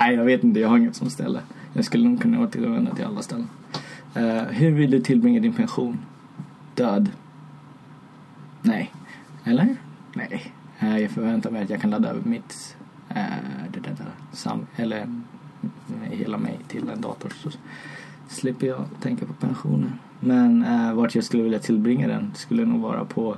nej, 0.00 0.14
jag 0.14 0.24
vet 0.24 0.44
inte. 0.44 0.60
Jag 0.60 0.68
har 0.68 0.78
inget 0.78 0.96
som 0.96 1.10
ställe. 1.10 1.40
Jag 1.72 1.84
skulle 1.84 2.08
nog 2.08 2.22
kunna 2.22 2.40
återvända 2.40 2.94
till 2.94 3.04
alla 3.04 3.22
ställen. 3.22 3.48
Eh, 4.14 4.42
hur 4.42 4.70
vill 4.70 4.90
du 4.90 5.00
tillbringa 5.00 5.40
din 5.40 5.52
pension? 5.52 5.98
Död? 6.74 7.10
Nej. 8.62 8.92
Eller? 9.44 9.76
Nej. 10.14 10.52
Eh, 10.78 10.98
jag 10.98 11.10
förväntar 11.10 11.50
mig 11.50 11.62
att 11.62 11.70
jag 11.70 11.80
kan 11.80 11.90
ladda 11.90 12.08
över 12.08 12.28
mitt 12.28 12.76
eh, 13.08 13.24
det 13.72 13.80
där, 13.80 13.96
sam 14.32 14.66
eller 14.76 15.22
hela 16.02 16.38
mig 16.38 16.58
till 16.68 16.88
en 16.88 17.00
dator 17.00 17.32
så 17.42 17.50
slipper 18.30 18.66
jag 18.66 18.84
tänka 19.00 19.26
på 19.26 19.32
pensionen. 19.32 19.92
Men 20.20 20.64
eh, 20.64 20.94
vart 20.94 21.14
jag 21.14 21.24
skulle 21.24 21.42
vilja 21.42 21.58
tillbringa 21.58 22.08
den 22.08 22.30
skulle 22.34 22.64
nog 22.64 22.80
vara 22.80 23.04
på 23.04 23.36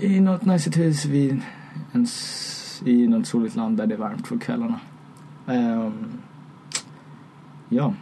i 0.00 0.20
något 0.20 0.44
nice 0.44 0.70
hus 0.70 1.04
vid 1.04 1.42
en, 1.92 2.06
i 2.84 3.06
något 3.06 3.26
soligt 3.26 3.56
land 3.56 3.76
där 3.76 3.86
det 3.86 3.94
är 3.94 3.98
varmt 3.98 4.28
på 4.28 4.38
kvällarna. 4.38 4.80
Um, 5.46 6.20
ja. 7.68 7.94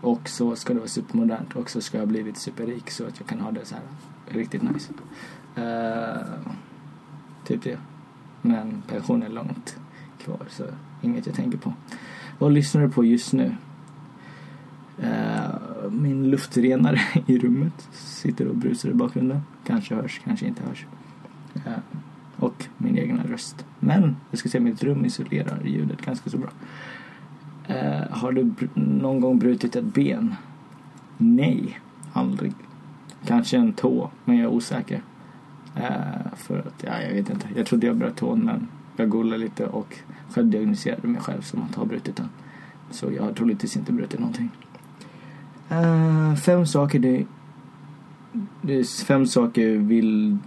Och 0.00 0.28
så 0.28 0.56
ska 0.56 0.72
det 0.72 0.78
vara 0.78 0.88
supermodernt 0.88 1.56
och 1.56 1.70
så 1.70 1.80
ska 1.80 1.98
jag 1.98 2.02
ha 2.02 2.08
blivit 2.08 2.36
superrik 2.36 2.90
så 2.90 3.06
att 3.06 3.18
jag 3.18 3.28
kan 3.28 3.40
ha 3.40 3.50
det 3.50 3.64
så 3.64 3.74
här 3.74 3.84
riktigt 4.26 4.62
nice. 4.62 4.92
Uh, 5.58 6.48
typ 7.44 7.62
det. 7.62 7.78
Men 8.42 8.82
pension 8.86 9.22
är 9.22 9.28
långt 9.28 9.76
kvar 10.18 10.46
så 10.48 10.64
inget 11.02 11.26
jag 11.26 11.36
tänker 11.36 11.58
på. 11.58 11.72
Vad 12.42 12.52
lyssnar 12.52 12.82
du 12.82 12.88
på 12.88 13.04
just 13.04 13.32
nu? 13.32 13.56
Uh, 15.02 15.90
min 15.90 16.30
luftrenare 16.30 17.00
i 17.26 17.38
rummet 17.38 17.88
sitter 17.92 18.48
och 18.48 18.56
brusar 18.56 18.88
i 18.88 18.94
bakgrunden. 18.94 19.40
Kanske 19.66 19.94
hörs, 19.94 20.20
kanske 20.24 20.46
inte 20.46 20.62
hörs. 20.62 20.86
Uh, 21.56 21.72
och 22.36 22.64
min 22.78 22.98
egna 22.98 23.24
röst. 23.24 23.66
Men 23.80 24.16
jag 24.30 24.38
ska 24.38 24.48
säga 24.48 24.60
att 24.60 24.64
mitt 24.64 24.82
rum 24.82 25.04
isolerar 25.04 25.62
ljudet 25.64 26.02
ganska 26.02 26.30
så 26.30 26.38
bra. 26.38 26.50
Uh, 27.70 28.10
har 28.10 28.32
du 28.32 28.52
någon 28.74 29.20
gång 29.20 29.38
brutit 29.38 29.76
ett 29.76 29.94
ben? 29.94 30.34
Nej, 31.18 31.80
aldrig. 32.12 32.52
Kanske 33.26 33.56
en 33.56 33.72
tå, 33.72 34.10
men 34.24 34.36
jag 34.36 34.44
är 34.44 34.56
osäker. 34.56 35.02
Uh, 35.76 36.34
för 36.36 36.58
att, 36.58 36.84
ja, 36.86 37.02
jag 37.02 37.14
vet 37.14 37.30
inte. 37.30 37.48
Jag 37.56 37.66
trodde 37.66 37.86
jag 37.86 37.96
bröt 37.96 38.16
tån, 38.16 38.44
men 38.44 38.68
jag 38.96 39.08
googlade 39.08 39.44
lite 39.44 39.66
och 39.66 39.98
självdiagnostiserade 40.30 41.08
mig 41.08 41.20
själv 41.20 41.42
som 41.42 41.62
att 41.62 41.74
ha 41.74 41.84
brutit 41.84 42.16
den. 42.16 42.28
Så 42.90 43.12
jag 43.12 43.22
har 43.22 43.32
troligtvis 43.32 43.76
inte 43.76 43.92
brutit 43.92 44.20
någonting. 44.20 44.50
Uh, 45.72 46.34
fem 46.34 46.66
saker 46.66 46.98
du... 46.98 47.26
Det 48.62 48.74
är 48.74 49.04
fem 49.04 49.26
saker 49.26 49.76
vill 49.76 50.38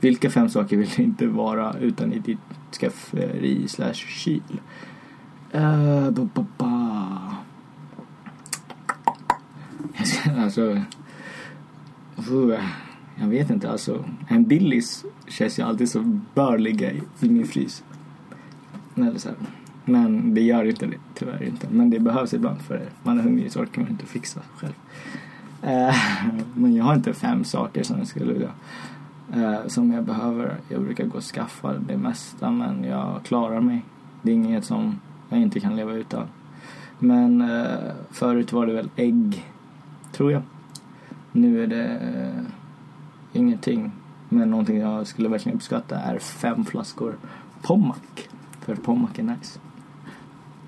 vilka 0.00 0.30
fem 0.30 0.48
saker 0.48 0.76
vill 0.76 0.88
du 0.96 1.02
inte 1.02 1.26
vara 1.26 1.74
utan 1.78 2.12
i 2.12 2.18
ditt 2.18 2.38
skafferi 2.72 3.68
slash 3.68 3.94
kyl? 3.94 4.60
Uh, 5.54 6.10
ba, 6.10 6.28
ba, 6.34 6.46
ba. 6.58 7.34
alltså... 10.38 10.78
Uh. 12.30 12.60
Jag 13.16 13.26
vet 13.28 13.50
inte, 13.50 13.70
alltså. 13.70 14.04
En 14.28 14.44
Billys 14.44 15.04
känns 15.28 15.58
ju 15.58 15.62
alltid 15.62 15.88
så 15.88 16.20
bör 16.34 16.58
ligga 16.58 16.92
i, 16.92 17.02
i 17.20 17.28
min 17.28 17.46
frys. 17.46 17.84
Eller 18.96 19.18
så 19.18 19.28
här. 19.28 19.36
Men 19.84 20.34
det 20.34 20.40
gör 20.40 20.64
inte 20.64 20.86
det, 20.86 20.96
tyvärr 21.14 21.42
inte. 21.42 21.66
Men 21.70 21.90
det 21.90 22.00
behövs 22.00 22.34
ibland 22.34 22.60
för 22.60 22.82
man 23.02 23.18
är 23.18 23.22
hungrig 23.22 23.52
så 23.52 23.60
orkar 23.60 23.82
man 23.82 23.90
inte 23.90 24.06
fixa 24.06 24.40
själv. 24.56 24.72
Uh, 25.62 25.96
men 26.54 26.74
jag 26.74 26.84
har 26.84 26.94
inte 26.94 27.12
fem 27.12 27.44
saker 27.44 27.82
som 27.82 27.98
jag 27.98 28.06
skulle 28.06 28.32
vilja 28.32 28.50
uh, 29.36 29.66
som 29.66 29.92
jag 29.92 30.04
behöver. 30.04 30.56
Jag 30.68 30.82
brukar 30.82 31.04
gå 31.04 31.16
och 31.16 31.24
skaffa 31.24 31.72
det 31.72 31.96
mesta 31.96 32.50
men 32.50 32.84
jag 32.84 33.20
klarar 33.24 33.60
mig. 33.60 33.84
Det 34.22 34.30
är 34.30 34.34
inget 34.34 34.64
som 34.64 35.00
jag 35.28 35.40
inte 35.40 35.60
kan 35.60 35.76
leva 35.76 35.92
utan. 35.92 36.26
Men 36.98 37.42
uh, 37.42 37.92
förut 38.10 38.52
var 38.52 38.66
det 38.66 38.72
väl 38.72 38.90
ägg, 38.96 39.44
tror 40.12 40.32
jag. 40.32 40.42
Nu 41.32 41.62
är 41.62 41.66
det 41.66 42.00
ingenting. 43.34 43.92
Men 44.28 44.50
någonting 44.50 44.78
jag 44.78 45.06
skulle 45.06 45.28
verkligen 45.28 45.56
uppskatta 45.56 45.98
är 45.98 46.18
fem 46.18 46.64
flaskor 46.64 47.16
Pommac. 47.62 47.96
För 48.60 48.76
Pommac 48.76 49.10
är 49.18 49.22
nice. 49.22 49.58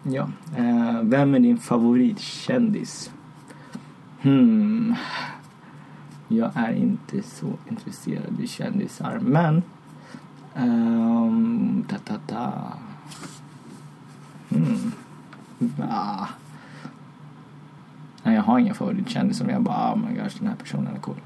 Ja. 0.02 0.28
Eh, 0.56 1.00
vem 1.02 1.34
är 1.34 1.40
din 1.40 1.58
favoritkändis? 1.58 3.10
Hmm. 4.22 4.94
Jag 6.28 6.50
är 6.54 6.72
inte 6.72 7.22
så 7.22 7.46
intresserad 7.70 8.40
i 8.40 8.46
kändisar 8.46 9.18
men 9.22 9.62
um, 10.56 11.84
ta, 11.88 11.96
ta, 11.98 12.18
ta. 12.26 12.72
Hmm... 14.48 14.92
Ah. 15.90 16.26
Nej, 18.22 18.34
jag 18.34 18.42
har 18.42 18.58
ingen 18.58 18.74
favoritkändis 18.74 19.38
som 19.38 19.48
jag 19.48 19.62
bara, 19.62 19.92
oh 19.92 19.98
my 19.98 20.14
gosh, 20.22 20.38
den 20.38 20.48
här 20.48 20.56
personen 20.56 20.94
är 20.96 21.00
cool. 21.00 21.20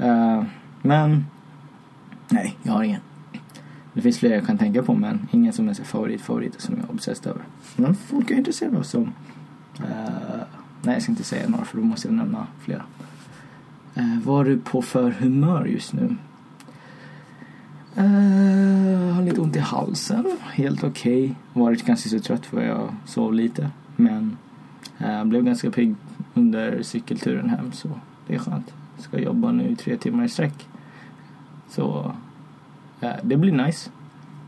Uh, 0.00 0.44
men, 0.82 1.26
nej, 2.28 2.56
jag 2.62 2.72
har 2.72 2.82
ingen. 2.82 3.00
Det 3.92 4.02
finns 4.02 4.18
fler 4.18 4.34
jag 4.34 4.46
kan 4.46 4.58
tänka 4.58 4.82
på 4.82 4.94
men 4.94 5.28
ingen 5.30 5.52
som 5.52 5.68
är 5.68 5.74
så 5.74 5.84
favorit, 5.84 6.20
favorit 6.20 6.60
som 6.60 6.74
jag 6.76 6.84
är 6.84 6.90
obsessed 6.90 7.30
över. 7.30 7.42
Men 7.76 7.94
folk 7.94 8.30
är 8.30 8.34
intresserade 8.34 8.78
av 8.78 8.82
som... 8.82 9.02
Uh, 9.80 10.42
nej, 10.82 10.94
jag 10.94 11.02
ska 11.02 11.12
inte 11.12 11.24
säga 11.24 11.48
några 11.48 11.64
för 11.64 11.78
då 11.78 11.84
måste 11.84 12.08
jag 12.08 12.14
nämna 12.14 12.46
flera. 12.60 12.82
Uh, 13.96 14.18
vad 14.24 14.46
är 14.46 14.50
du 14.50 14.58
på 14.58 14.82
för 14.82 15.10
humör 15.10 15.64
just 15.64 15.92
nu? 15.92 16.16
Uh, 17.98 19.12
har 19.14 19.22
lite 19.22 19.40
ont 19.40 19.56
i 19.56 19.58
halsen. 19.58 20.36
Helt 20.40 20.84
okej. 20.84 21.24
Okay. 21.24 21.34
Varit 21.52 21.86
ganska 21.86 22.08
så 22.08 22.20
trött 22.20 22.46
för 22.46 22.62
jag 22.62 22.94
sov 23.04 23.34
lite. 23.34 23.70
Men 23.96 24.36
uh, 25.00 25.24
blev 25.24 25.44
ganska 25.44 25.70
pigg 25.70 25.94
under 26.34 26.82
cykelturen 26.82 27.50
hem 27.50 27.72
så 27.72 27.88
det 28.26 28.34
är 28.34 28.38
skönt. 28.38 28.72
Ska 28.98 29.18
jobba 29.18 29.52
nu 29.52 29.76
tre 29.76 29.96
timmar 29.96 30.24
i 30.24 30.28
sträck. 30.28 30.68
Så 31.68 32.12
eh, 33.00 33.12
det 33.22 33.36
blir 33.36 33.52
nice. 33.52 33.90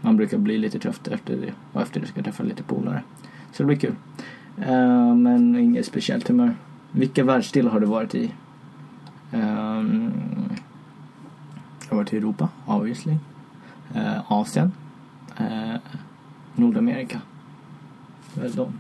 Man 0.00 0.16
brukar 0.16 0.38
bli 0.38 0.59
lite 0.59 0.78
trött 0.78 1.09
efter 1.09 1.37
det 1.37 1.52
och 1.73 1.83
efter 1.83 2.00
det 2.00 2.07
ska 2.07 2.19
jag 2.19 2.25
träffa 2.25 2.42
lite 2.42 2.62
polare. 2.62 3.02
Så 3.52 3.62
det 3.62 3.66
blir 3.66 3.76
kul. 3.76 3.95
Eh, 4.59 5.14
men 5.14 5.57
inget 5.57 5.87
speciellt 5.87 6.28
humör. 6.28 6.54
Vilka 6.92 7.25
världsdelar 7.25 7.71
har 7.71 7.80
du 7.80 7.87
varit 7.87 8.14
i? 8.14 8.33
Um, 9.33 10.12
jag 11.80 11.90
har 11.90 11.97
varit 11.97 12.12
i 12.12 12.16
Europa, 12.16 12.49
obviously. 12.66 13.16
Uh, 13.95 14.33
Asien. 14.33 14.73
Uh, 15.40 15.76
Nordamerika. 16.54 17.21
Väl 18.35 18.54
de. 18.54 18.73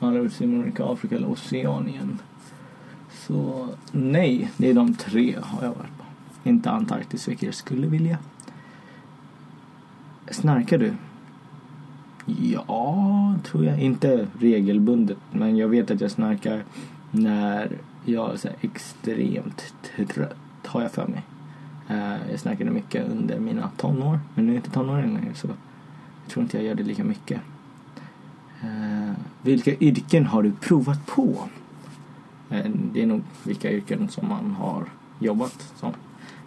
Andra 0.00 0.30
Sydamerika, 0.30 0.84
Afrika 0.84 1.16
eller 1.16 1.30
Oceanien. 1.30 2.18
Så 3.26 3.68
nej, 3.92 4.50
det 4.56 4.70
är 4.70 4.74
de 4.74 4.94
tre 4.94 5.36
har 5.42 5.62
jag 5.62 5.74
varit 5.74 5.98
på. 5.98 6.04
Inte 6.48 6.70
Antarktis, 6.70 7.28
vilket 7.28 7.46
jag 7.46 7.54
skulle 7.54 7.86
vilja. 7.86 8.18
Snarkar 10.30 10.78
du? 10.78 10.92
Ja, 12.26 13.34
tror 13.44 13.64
jag. 13.64 13.80
Inte 13.80 14.26
regelbundet, 14.38 15.18
men 15.30 15.56
jag 15.56 15.68
vet 15.68 15.90
att 15.90 16.00
jag 16.00 16.10
snarkar 16.10 16.64
när 17.10 17.78
jag 18.04 18.32
är 18.32 18.36
så 18.36 18.48
extremt 18.60 19.74
trött. 20.08 20.36
har 20.66 20.82
jag 20.82 20.92
för 20.92 21.06
mig. 21.06 21.22
Eh, 21.88 22.30
jag 22.30 22.40
snarkade 22.40 22.70
mycket 22.70 23.08
under 23.08 23.38
mina 23.38 23.70
tonår, 23.76 24.20
men 24.34 24.46
nu 24.46 24.52
är 24.52 24.54
jag 24.54 24.58
inte 24.58 24.70
tonåring 24.70 25.14
längre 25.14 25.34
så 25.34 25.48
jag 25.48 26.32
tror 26.32 26.42
inte 26.42 26.56
jag 26.56 26.66
gör 26.66 26.74
det 26.74 26.82
lika 26.82 27.04
mycket. 27.04 27.40
Eh, 28.62 29.12
vilka 29.42 29.74
yrken 29.74 30.26
har 30.26 30.42
du 30.42 30.52
provat 30.52 31.06
på? 31.06 31.48
Eh, 32.50 32.70
det 32.92 33.02
är 33.02 33.06
nog 33.06 33.22
vilka 33.42 33.72
yrken 33.72 34.08
som 34.08 34.28
man 34.28 34.50
har 34.50 34.84
jobbat 35.18 35.72
som. 35.76 35.92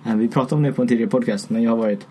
Eh, 0.06 0.16
vi 0.16 0.28
pratade 0.28 0.56
om 0.56 0.64
det 0.64 0.74
på 0.74 0.82
en 0.82 0.88
tidigare 0.88 1.10
podcast, 1.10 1.50
men 1.50 1.64
jag 1.64 1.72
har 1.72 1.78
varit 1.78 2.08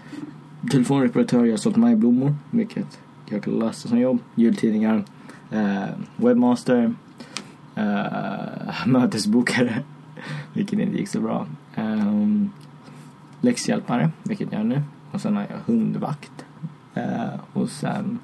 telefonreparatör, 0.70 1.44
jag 1.44 1.52
har 1.52 1.56
sålt 1.56 1.76
majblommor, 1.76 2.34
vilket 2.50 3.00
jag 3.28 3.42
kan 3.42 3.58
läsa 3.58 3.88
som 3.88 3.98
jobb, 3.98 4.18
jultidningar, 4.34 5.04
eh, 5.50 5.84
webbmaster, 6.16 6.94
mötesbokare, 8.86 9.82
vilket 10.52 10.78
inte 10.78 10.98
gick 10.98 11.08
så 11.08 11.20
bra. 11.20 11.46
Ehm, 11.74 12.50
läxhjälpare, 13.40 14.10
vilket 14.22 14.52
jag 14.52 14.60
är 14.60 14.64
nu. 14.64 14.82
Och 15.10 15.20
sen 15.20 15.36
har 15.36 15.42
jag 15.42 15.74
hundvakt. 15.74 16.44
Och 17.52 17.68
sen, 17.68 18.18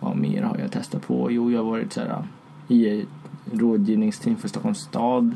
vad 0.00 0.16
mer 0.16 0.42
har 0.42 0.58
jag 0.58 0.72
testat 0.72 1.06
på? 1.06 1.32
Jo, 1.32 1.50
jag 1.50 1.64
har 1.64 1.70
varit 1.70 1.92
så 1.92 2.00
här, 2.00 2.24
i 2.68 3.06
rådgivningsteam 3.52 4.36
för 4.36 4.48
Stockholms 4.48 4.78
stad. 4.78 5.34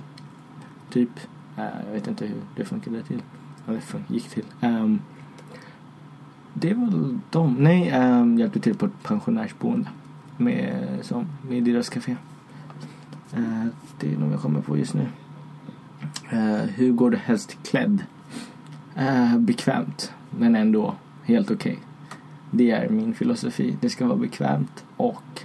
Typ. 0.90 1.10
Uh, 1.58 1.64
jag 1.86 1.92
vet 1.92 2.06
inte 2.06 2.26
hur 2.26 2.40
det 2.56 2.64
funkade 2.64 3.02
till. 3.02 3.22
Eller 3.68 3.82
gick 4.08 4.28
till. 4.28 4.44
Um, 4.62 5.00
det 6.54 6.74
var 6.74 6.86
väl 6.86 7.18
de. 7.30 7.54
Nej, 7.54 8.00
um, 8.00 8.38
hjälpte 8.38 8.60
till 8.60 8.74
på 8.74 8.86
ett 8.86 9.02
pensionärsboende. 9.02 9.88
Med, 10.36 10.98
som, 11.02 11.26
med 11.48 11.64
deras 11.64 11.88
café. 11.88 12.16
Uh, 13.36 13.66
det 14.00 14.14
är 14.14 14.18
nog 14.18 14.32
jag 14.32 14.40
kommer 14.40 14.60
på 14.60 14.78
just 14.78 14.94
nu. 14.94 15.06
Uh, 16.32 16.62
hur 16.62 16.92
går 16.92 17.10
du 17.10 17.16
helst 17.16 17.58
klädd? 17.64 18.04
Uh, 18.98 19.38
bekvämt, 19.38 20.12
men 20.30 20.56
ändå 20.56 20.94
helt 21.24 21.50
okej. 21.50 21.72
Okay. 21.72 21.84
Det 22.50 22.70
är 22.70 22.88
min 22.88 23.14
filosofi. 23.14 23.76
Det 23.80 23.90
ska 23.90 24.06
vara 24.06 24.18
bekvämt 24.18 24.84
och 24.96 25.44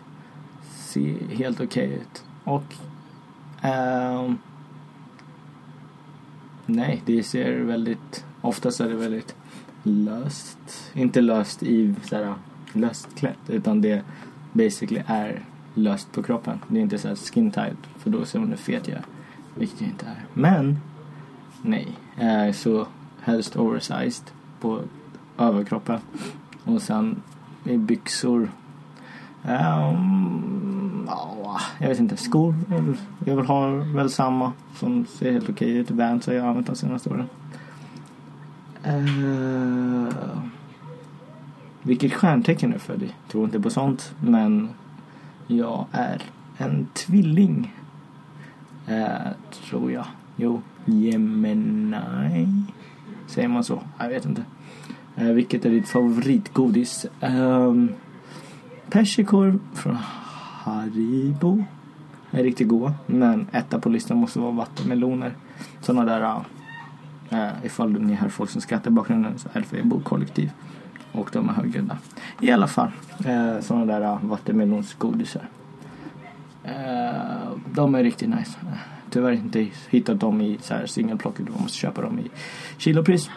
se 0.76 1.16
helt 1.30 1.62
okej 1.62 1.88
okay 1.88 2.00
ut. 2.00 2.24
Och 2.46 2.74
uh, 3.66 4.34
nej, 6.66 7.02
det 7.06 7.24
ser 7.24 7.60
väldigt, 7.60 8.25
oftast 8.42 8.80
är 8.80 8.90
det 8.90 8.96
väldigt 8.96 9.36
löst. 9.84 10.92
Inte 10.94 11.22
löst 11.22 11.64
i 11.64 11.96
såhär 12.04 12.34
löst 12.74 13.16
klätt 13.16 13.50
utan 13.50 13.82
det 13.82 14.04
basically 14.54 15.04
är 15.08 15.46
löst 15.74 16.12
på 16.12 16.24
kroppen. 16.24 16.60
Det 16.68 16.78
är 16.78 16.82
inte 16.82 16.98
såhär 16.98 17.16
skin 17.16 17.52
tight 17.52 17.78
för 17.98 18.10
då 18.10 18.25
ser 18.25 18.40
man 18.40 18.50
hur 18.50 18.58
fet 18.58 18.88
jag 18.88 18.98
är. 18.98 19.06
Vilket 19.56 19.82
jag 19.82 19.90
inte 19.90 20.06
är. 20.06 20.25
Men 20.34 20.80
nej, 21.62 21.88
eh, 22.18 22.54
så 22.54 22.88
helst 23.22 23.56
oversized 23.56 24.32
på 24.60 24.82
överkroppen. 25.38 26.00
Och 26.64 26.82
sen 26.82 27.22
i 27.64 27.78
byxor. 27.78 28.52
Um, 29.44 30.65
ja, 31.08 31.62
jag 31.80 31.90
vet 31.90 32.00
inte. 32.00 32.18
Skor. 32.18 32.56
Jag 33.26 33.36
vill 33.36 33.46
ha 33.46 33.68
väl 33.70 34.10
samma 34.10 34.54
som 34.76 35.06
ser 35.06 35.32
helt 35.32 35.50
okej 35.50 35.70
ut. 35.70 35.92
Vans 35.92 36.28
har 36.28 36.34
jag 36.34 36.46
använt 36.46 36.68
de 36.68 36.76
senaste 36.76 37.10
åren. 37.10 37.30
Uh, 38.88 40.10
vilket 41.82 42.14
stjärntecken 42.14 42.74
är 42.74 42.78
född 42.78 43.04
i? 43.04 43.14
Tror 43.32 43.46
inte 43.46 43.60
på 43.60 43.70
sånt. 43.70 44.14
Men 44.20 44.70
jag 45.48 45.86
är 45.92 46.22
en 46.58 46.88
tvilling. 46.94 47.74
Uh, 48.90 49.32
tror 49.70 49.92
jag. 49.92 50.06
Jo, 50.36 50.62
Gemini. 50.86 52.64
Säger 53.27 53.48
man 53.48 53.64
så? 53.64 53.82
Jag 54.00 54.10
vet 54.10 54.25
inte. 54.25 54.44
Uh, 55.22 55.32
vilket 55.32 55.66
är 55.66 55.70
ditt 55.70 55.90
favoritgodis? 55.90 57.06
Um, 57.22 57.90
persikor 58.90 59.60
från 59.74 59.98
Haribo. 60.66 61.64
Är 62.32 62.44
riktigt 62.44 62.68
goda. 62.68 62.94
Men 63.06 63.48
etta 63.51 63.80
på 63.80 63.90
listan 63.90 64.18
måste 64.18 64.40
vara 64.40 64.51
vattenmeloner. 64.51 65.34
Sådana 65.82 66.06
där... 66.06 66.46
Uh, 67.34 67.66
ifall 67.66 67.92
ni 67.92 68.14
hör 68.14 68.30
folk 68.30 68.50
som 68.50 68.62
skrattar 68.62 68.92
i 68.92 68.94
bakgrunden 68.94 69.40
så 69.40 69.50
är 69.54 69.60
det 69.60 69.66
för 69.66 69.78
jag 69.78 69.88
bor 69.88 70.00
kollektiv. 70.00 70.51
Och 71.12 71.30
de 71.34 71.50
är 71.50 71.54
högljudda. 71.54 71.98
I 72.42 72.51
alla 72.51 72.68
fall. 72.68 72.92
Eh, 73.25 73.56
uh, 73.56 73.62
sådana 73.62 73.86
där 73.86 74.01
uh, 74.01 74.25
vattenmelonsgodisar. 74.25 75.48
Uh, 76.66 77.51
de 77.74 77.96
är 77.96 78.04
riktigt 78.04 78.30
nice 78.30 78.58
tyvärr 79.10 79.32
inte 79.32 79.68
hittat 79.90 80.20
dem 80.20 80.42
i 80.42 80.58
så 80.62 80.74
här 80.74 80.86
singelplocket. 80.86 81.50
Man 81.50 81.62
måste 81.62 81.78
köpa 81.78 82.01
dem 82.01 82.20
i 82.20 82.32
kilopris. 82.78 83.30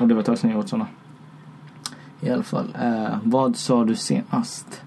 Och 0.00 0.08
det 0.08 0.14
var 0.14 0.20
ett 0.20 0.26
tag 0.26 0.38
sedan 0.38 0.50
jag 0.50 0.58
åt 0.58 0.68
sådana. 0.68 0.86
I 2.20 2.30
alla 2.30 2.42
fall. 2.42 2.76
Vad 3.24 3.56
sa 3.56 3.84
du 3.84 3.96
senast? 3.96 4.82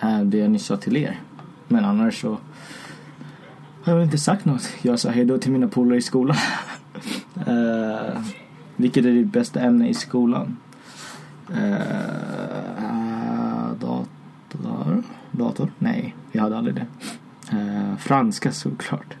Är 0.00 0.24
det 0.24 0.38
jag 0.38 0.50
nyss 0.50 0.64
sa 0.64 0.76
till 0.76 0.96
er. 0.96 1.20
Men 1.68 1.84
annars 1.84 2.20
så 2.20 2.38
har 3.82 3.92
jag 3.92 4.02
inte 4.02 4.18
sagt 4.18 4.44
något. 4.44 4.68
Jag 4.82 4.98
sa 4.98 5.10
hejdå 5.10 5.38
till 5.38 5.52
mina 5.52 5.68
polare 5.68 5.98
i 5.98 6.02
skolan. 6.02 6.36
uh, 7.48 8.22
vilket 8.76 9.04
är 9.04 9.10
ditt 9.10 9.32
bästa 9.32 9.60
ämne 9.60 9.88
i 9.88 9.94
skolan? 9.94 10.56
Uh, 11.50 11.56
dator? 13.80 15.02
Dator? 15.30 15.72
Nej, 15.78 16.14
jag 16.32 16.42
hade 16.42 16.58
aldrig 16.58 16.74
det. 16.74 16.86
Uh, 17.56 17.96
franska 17.96 18.52
såklart. 18.52 19.14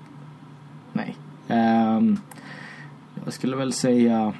Nej. 0.92 1.16
Um, 1.48 2.18
jag 3.24 3.32
skulle 3.32 3.56
väl 3.56 3.72
säga 3.72 4.34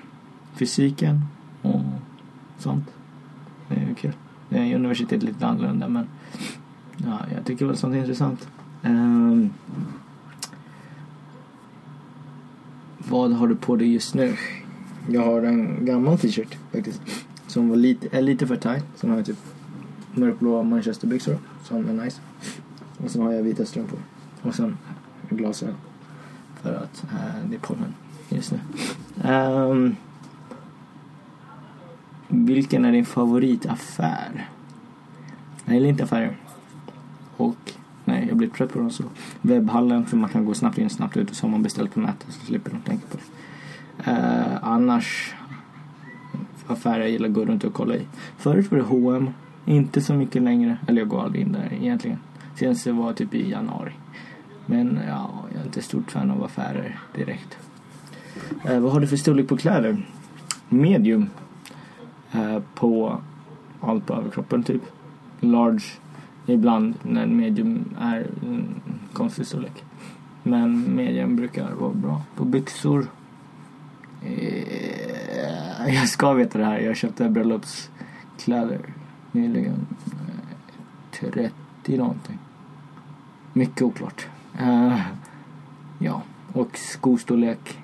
fysiken 0.55 1.25
och 1.63 1.81
sånt. 2.59 2.91
Det 3.69 3.75
är 3.75 3.95
kul. 3.95 4.13
Det 4.51 4.59
är 4.59 4.75
universitetet 4.75 5.23
lite 5.23 5.47
annorlunda 5.47 5.89
men 5.89 6.07
ja, 6.97 7.21
jag 7.35 7.45
tycker 7.45 7.67
väl 7.67 7.77
sånt 7.77 7.95
är 7.95 7.99
intressant. 7.99 8.49
Um, 8.83 9.51
vad 12.99 13.33
har 13.33 13.49
du 13.49 13.57
på 13.57 13.77
dig 13.77 13.93
just 13.93 14.15
nu? 14.15 14.37
Jag 15.09 15.25
har 15.25 15.43
en 15.43 15.85
gammal 15.85 16.19
t-shirt 16.19 16.57
faktiskt. 16.73 17.01
Som 17.47 17.69
var 17.69 17.77
lite, 17.77 18.17
är 18.17 18.23
lite 18.23 18.47
för 18.47 18.57
tight. 18.57 18.85
Sen 18.95 19.11
har 19.11 19.17
jag 19.17 19.27
typ 19.27 19.39
mörkblå 20.15 20.63
manchesterbyxor 20.63 21.39
som 21.65 21.89
är 21.89 22.05
nice. 22.05 22.21
Och 22.97 23.11
sen 23.11 23.23
har 23.23 23.33
jag 23.33 23.43
vita 23.43 23.65
strumpor. 23.65 23.99
Och 24.43 24.55
sen 24.55 24.77
glasögon. 25.31 25.77
För 26.63 26.75
att 26.75 27.05
äh, 27.13 27.49
det 27.49 27.57
är 27.57 27.61
pollen 27.61 27.95
just 28.29 28.53
nu. 28.53 28.59
Um, 29.31 29.97
vilken 32.47 32.85
är 32.85 32.93
din 32.93 33.05
favoritaffär? 33.07 34.49
Jag 35.65 35.75
gillar 35.75 35.89
inte 35.89 36.05
affärer. 36.05 36.37
Och 37.37 37.73
nej, 38.05 38.27
jag 38.29 38.37
blir 38.37 38.49
trött 38.49 38.73
på 38.73 38.79
dem 38.79 38.91
så. 38.91 39.05
Webbhallen 39.43 40.07
för 40.07 40.17
man 40.17 40.31
kan 40.31 40.45
gå 40.45 40.55
snabbt 40.55 40.79
in 40.79 40.91
snabbt 40.91 41.17
ut 41.17 41.31
och 41.31 41.37
så 41.37 41.47
har 41.47 41.51
man 41.51 41.63
beställt 41.63 41.95
på 41.95 42.01
nätet 42.01 42.27
så 42.33 42.47
slipper 42.47 42.71
de 42.71 42.81
tänka 42.81 43.07
på 43.11 43.17
det. 43.17 43.23
Uh, 44.11 44.59
annars 44.63 45.35
affärer 46.67 47.01
jag 47.01 47.11
gillar 47.11 47.29
att 47.29 47.35
gå 47.35 47.45
runt 47.45 47.65
och 47.65 47.75
kolla 47.75 47.95
i. 47.97 48.07
Förut 48.37 48.71
var 48.71 48.79
det 48.79 48.85
H&M 48.85 49.31
Inte 49.67 50.01
så 50.01 50.15
mycket 50.15 50.43
längre. 50.43 50.79
Eller 50.87 51.01
jag 51.01 51.09
går 51.09 51.23
aldrig 51.23 51.43
in 51.43 51.53
där 51.53 51.73
egentligen. 51.73 52.19
Senast 52.55 52.85
det 52.85 52.93
var 52.93 53.13
typ 53.13 53.35
i 53.35 53.51
januari. 53.51 53.93
Men 54.67 54.99
ja, 55.09 55.31
jag 55.53 55.61
är 55.61 55.65
inte 55.65 55.83
stort 55.83 56.11
fan 56.11 56.31
av 56.31 56.45
affärer 56.45 56.99
direkt. 57.15 57.59
Eh, 58.65 58.81
vad 58.81 58.93
har 58.93 59.01
du 59.01 59.07
för 59.07 59.17
storlek 59.17 59.49
på 59.49 59.57
kläder? 59.57 60.07
Medium. 60.69 61.31
Eh, 62.33 62.59
på 62.75 63.21
allt 63.81 64.07
på 64.07 64.15
överkroppen 64.15 64.63
typ. 64.63 64.83
Large. 65.41 65.85
Ibland 66.47 66.95
när 67.03 67.27
medium 67.27 67.85
är 68.01 68.27
en 68.43 68.81
konstig 69.13 69.47
storlek. 69.47 69.85
Men 70.43 70.95
medium 70.97 71.37
brukar 71.37 71.71
vara 71.71 71.95
bra. 71.95 72.23
På 72.37 72.45
byxor. 72.45 73.07
Eh, 74.23 75.95
jag 75.95 76.09
ska 76.09 76.33
veta 76.33 76.59
det 76.59 76.65
här. 76.65 76.79
Jag 76.79 76.97
köpte 76.97 77.29
bröllopskläder 77.29 78.81
nyligen. 79.33 79.87
Eh, 80.07 81.31
30 81.31 81.97
någonting. 81.97 82.39
Mycket 83.53 83.83
oklart. 83.83 84.27
Eh, 84.59 85.01
ja, 85.99 86.23
och 86.53 86.79
skostorlek 86.79 87.79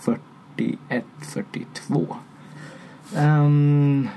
41, 0.00 1.04
42. 1.20 2.16
Um, 3.16 4.08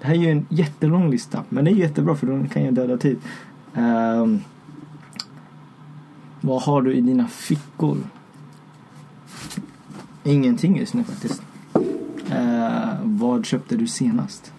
det 0.00 0.06
här 0.06 0.14
är 0.14 0.18
ju 0.18 0.30
en 0.30 0.46
jättelång 0.48 1.10
lista, 1.10 1.44
men 1.48 1.64
det 1.64 1.70
är 1.70 1.74
jättebra 1.74 2.14
för 2.14 2.26
då 2.26 2.48
kan 2.48 2.64
jag 2.64 2.74
döda 2.74 2.96
tid. 2.96 3.18
Um, 3.74 4.40
vad 6.40 6.62
har 6.62 6.82
du 6.82 6.94
i 6.94 7.00
dina 7.00 7.28
fickor? 7.28 7.98
Ingenting 10.24 10.78
just 10.78 10.94
nu 10.94 11.04
faktiskt. 11.04 11.42
Uh, 12.32 12.94
vad 13.02 13.46
köpte 13.46 13.76
du 13.76 13.86
senast? 13.86 14.52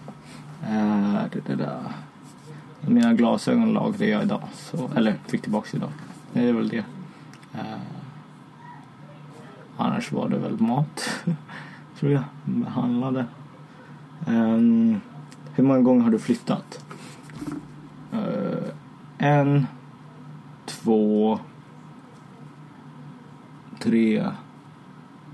Uh, 0.62 1.22
det, 1.32 1.40
det, 1.46 1.56
det. 1.56 1.78
Mina 2.80 3.14
glasögon 3.14 3.72
lagrade 3.72 4.06
jag 4.06 4.22
idag. 4.22 4.42
Så, 4.54 4.90
eller 4.96 5.14
fick 5.26 5.42
tillbaka 5.42 5.76
idag. 5.76 5.90
Det 6.32 6.48
är 6.48 6.52
väl 6.52 6.68
det. 6.68 6.84
Uh, 7.54 7.80
annars 9.76 10.12
var 10.12 10.28
det 10.28 10.38
väl 10.38 10.60
mat, 10.60 11.24
tror 11.98 12.12
jag. 12.12 12.22
Handlade. 12.68 13.26
Um, 14.26 15.00
hur 15.54 15.64
många 15.64 15.80
gånger 15.80 16.02
har 16.02 16.10
du 16.10 16.18
flyttat? 16.18 16.84
Uh, 18.12 18.68
en, 19.18 19.66
två, 20.66 21.38
tre, 23.78 24.30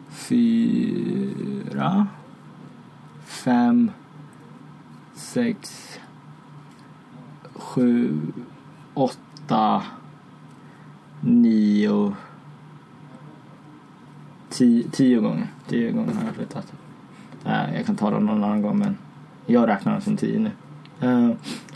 fyra, 0.08 2.06
fem, 3.24 3.90
sex, 5.14 5.98
sju, 7.52 8.20
åtta, 8.94 9.82
nio, 11.20 12.14
tio, 14.48 14.90
tio 14.90 15.20
gånger. 15.20 15.46
Tio 15.68 15.92
gånger 15.92 16.14
har 16.14 16.24
jag 16.24 16.34
flyttat. 16.34 16.72
Jag 17.48 17.86
kan 17.86 17.96
ta 17.96 18.10
dem 18.10 18.26
någon 18.26 18.44
annan 18.44 18.62
gång 18.62 18.78
men 18.78 18.96
jag 19.46 19.68
räknar 19.68 19.92
dem 19.92 20.00
som 20.00 20.16
tio 20.16 20.38
nu. 20.38 20.50
Eh, 21.00 21.18
uh, 21.18 21.32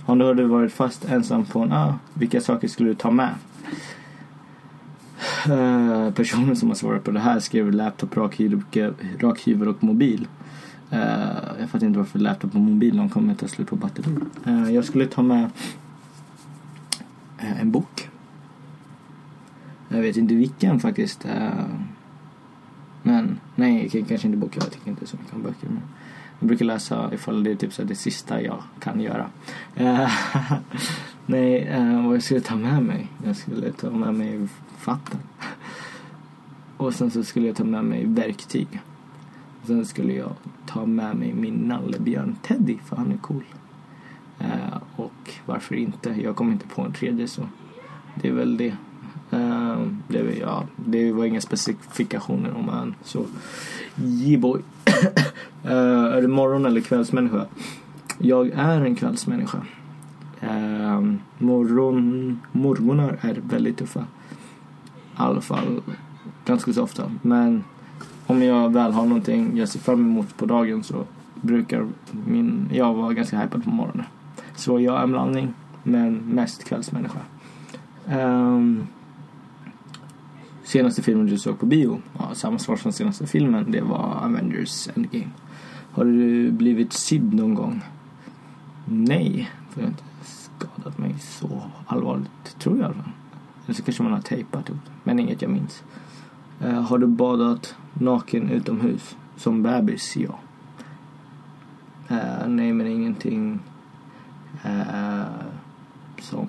om 0.07 0.19
du 0.19 0.27
hade 0.27 0.47
varit 0.47 0.73
fast 0.73 1.05
ensam 1.05 1.45
på 1.45 1.61
en 1.61 1.73
ö, 1.73 1.93
vilka 2.15 2.41
saker 2.41 2.69
skulle 2.69 2.89
du 2.89 2.95
ta 2.95 3.11
med? 3.11 3.35
Uh, 5.49 6.11
personen 6.11 6.57
som 6.57 6.69
har 6.69 6.75
svarat 6.75 7.05
på 7.05 7.11
det 7.11 7.21
här 7.21 7.41
skrev 7.41 7.73
laptop, 7.73 8.17
rakhyvel 9.21 9.69
och 9.69 9.85
mobil. 9.85 10.29
Uh, 10.93 10.99
jag 11.61 11.71
fattar 11.71 11.87
inte 11.87 11.99
varför 11.99 12.19
laptop 12.19 12.55
och 12.55 12.61
mobil 12.61 12.97
de 12.97 13.09
kommer 13.09 13.35
ta 13.35 13.49
slut 13.49 13.69
på 13.69 13.77
batteri. 13.77 14.17
Uh, 14.47 14.75
jag 14.75 14.85
skulle 14.85 15.07
ta 15.07 15.23
med 15.23 15.51
en 17.39 17.71
bok. 17.71 18.09
Jag 19.89 20.01
vet 20.01 20.17
inte 20.17 20.35
vilken 20.35 20.81
faktiskt. 20.81 21.27
Nej, 23.63 24.05
kanske 24.09 24.27
inte 24.27 24.39
bok. 24.39 24.57
Jag 24.57 24.73
tycker 24.73 24.91
inte 24.91 25.07
så 25.07 25.17
mycket 25.17 25.35
om 25.35 25.43
böcker. 25.43 25.69
Men 25.69 25.83
jag 26.39 26.49
brukar 26.49 26.65
läsa 26.65 27.15
ifall 27.15 27.45
det 27.45 27.51
är 27.51 27.55
typ 27.55 27.73
så 27.73 27.83
det 27.83 27.95
sista 27.95 28.43
jag 28.43 28.63
kan 28.81 29.01
göra. 29.01 29.31
Eh, 29.75 30.11
nej, 31.27 31.59
eh, 31.59 32.07
vad 32.07 32.15
jag 32.15 32.23
skulle 32.23 32.41
ta 32.41 32.57
med 32.57 32.83
mig? 32.83 33.09
Jag 33.25 33.37
skulle 33.37 33.73
ta 33.73 33.91
med 33.91 34.15
mig 34.15 34.49
vatten. 34.85 35.19
Och 36.77 36.95
sen 36.95 37.11
så 37.11 37.25
skulle 37.25 37.47
jag 37.47 37.57
ta 37.57 37.65
med 37.65 37.85
mig 37.85 38.05
verktyg. 38.07 38.81
Och 39.61 39.67
sen 39.67 39.87
skulle 39.87 40.13
jag 40.13 40.33
ta 40.67 40.87
med 40.87 41.17
mig 41.17 41.33
min 41.33 41.55
nallebjörn 41.55 42.37
Teddy 42.43 42.79
för 42.79 42.97
han 42.97 43.13
är 43.13 43.17
cool. 43.17 43.45
Eh, 44.39 44.83
och 44.97 45.31
varför 45.47 45.75
inte? 45.75 46.11
Jag 46.11 46.37
kom 46.37 46.53
inte 46.53 46.67
på 46.67 46.83
en 46.83 46.93
tredje 46.93 47.29
så 47.29 47.49
det 48.15 48.29
är 48.29 48.33
väl 48.33 48.57
det. 48.57 48.77
Ehm, 49.33 50.03
det, 50.09 50.39
ja, 50.41 50.65
det 50.77 51.13
var 51.13 51.25
inga 51.25 51.41
specifikationer 51.41 52.57
om 52.57 52.67
man 52.67 52.95
så 53.03 53.25
J-boy. 53.95 54.61
Eh, 55.65 56.05
är 56.05 56.23
du 56.23 56.29
morgon 56.29 56.67
eller 56.67 56.81
kvällsmänniska? 56.81 57.47
Jag 58.19 58.51
är 58.51 58.81
en 58.81 58.97
kvällsmänniska. 58.97 59.59
Uh, 60.43 61.15
morgon, 61.39 62.41
morgonar 62.53 63.19
är 63.21 63.35
väldigt 63.35 63.77
tuffa. 63.77 64.01
I 64.01 64.05
alla 65.15 65.41
fall 65.41 65.83
ganska 66.45 66.73
så 66.73 66.83
ofta. 66.83 67.11
Men 67.23 67.65
om 68.27 68.43
jag 68.43 68.73
väl 68.73 68.93
har 68.93 69.07
någonting 69.07 69.57
jag 69.57 69.69
ser 69.69 69.79
fram 69.79 70.01
emot 70.01 70.37
på 70.37 70.47
dagen 70.47 70.83
så 70.83 71.05
brukar 71.41 71.87
min, 72.27 72.69
jag 72.73 72.95
vara 72.95 73.13
ganska 73.13 73.39
hypad 73.39 73.65
på 73.65 73.71
morgonen. 73.71 74.07
Så 74.57 74.81
jag 74.81 74.99
är 74.99 75.03
en 75.03 75.11
blandning, 75.11 75.55
men 75.83 76.15
mest 76.15 76.65
kvällsmänniska. 76.65 77.19
Um, 78.13 78.87
senaste 80.65 81.03
filmen 81.03 81.27
du 81.27 81.39
såg 81.39 81.59
på 81.59 81.67
bio, 81.67 82.01
ja, 82.19 82.35
samma 82.35 82.59
svar 82.59 82.77
som 82.77 82.93
senaste 82.93 83.27
filmen, 83.27 83.71
det 83.71 83.81
var 83.81 84.25
Avengers 84.25 84.89
Endgame. 84.97 85.31
Har 85.93 86.05
du 86.05 86.51
blivit 86.51 86.93
sydd 86.93 87.35
någon 87.35 87.55
gång? 87.55 87.81
Nej, 88.87 89.51
för 89.71 89.81
jag 89.81 89.87
har 89.87 89.91
inte 89.91 90.05
skadat 90.23 90.99
mig 90.99 91.15
så 91.19 91.63
allvarligt, 91.87 92.59
tror 92.59 92.77
jag 92.77 92.83
i 92.83 92.85
alla 92.85 92.95
fall. 92.95 93.13
Eller 93.65 93.75
så 93.75 93.83
kanske 93.83 94.03
man 94.03 94.13
har 94.13 94.21
tejpat 94.21 94.71
upp 94.71 94.91
men 95.05 95.19
inget 95.19 95.43
jag 95.43 95.51
minns. 95.51 95.83
Uh, 96.65 96.81
har 96.81 96.99
du 96.99 97.07
badat 97.07 97.77
naken 97.95 98.51
utomhus? 98.51 99.17
Som 99.37 99.63
bebis? 99.63 100.17
Ja. 100.17 100.39
Uh, 102.11 102.49
nej, 102.49 102.73
men 102.73 102.87
ingenting 102.87 103.61
uh, 104.65 105.23
som... 106.19 106.49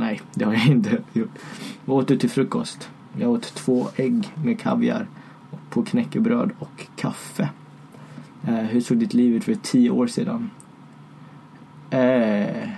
Nej, 0.00 0.20
det 0.34 0.44
har 0.44 0.52
jag 0.52 0.66
inte 0.66 0.98
gjort. 1.12 1.38
Vad 1.84 1.98
åt 1.98 2.08
du 2.08 2.16
till 2.16 2.30
frukost? 2.30 2.90
Jag 3.18 3.30
åt 3.30 3.54
två 3.54 3.88
ägg 3.96 4.28
med 4.44 4.60
kaviar 4.60 5.06
på 5.70 5.82
knäckebröd 5.82 6.50
och 6.58 6.86
kaffe. 6.96 7.48
Eh, 8.46 8.54
hur 8.54 8.80
såg 8.80 8.98
ditt 8.98 9.14
liv 9.14 9.34
ut 9.34 9.44
för 9.44 9.54
tio 9.54 9.90
år 9.90 10.06
sedan? 10.06 10.50
Eh, 11.90 12.68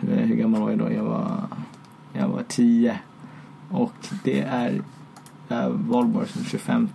hur 0.00 0.34
gammal 0.34 0.60
var 0.60 0.70
jag 0.70 0.78
då? 0.78 0.92
Jag 0.92 1.04
var, 1.04 1.42
jag 2.12 2.28
var 2.28 2.42
tio. 2.42 2.98
Och 3.68 4.08
det 4.24 4.40
är 4.40 4.82
valborg 5.70 6.28
som 6.28 6.44
25. 6.44 6.88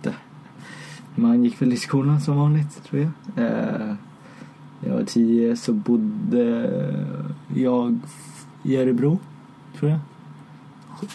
Man 1.14 1.44
gick 1.44 1.62
väl 1.62 1.72
i 1.72 1.76
skolan 1.76 2.20
som 2.20 2.36
vanligt 2.36 2.84
tror 2.84 3.02
jag. 3.02 3.44
Eh, 3.44 3.94
när 4.80 4.88
jag 4.88 4.96
var 4.96 5.04
tio 5.04 5.56
så 5.56 5.72
bodde 5.72 6.74
jag 7.54 7.98
i 8.62 8.76
Örebro, 8.76 9.18
tror 9.78 9.90
jag. 9.90 10.00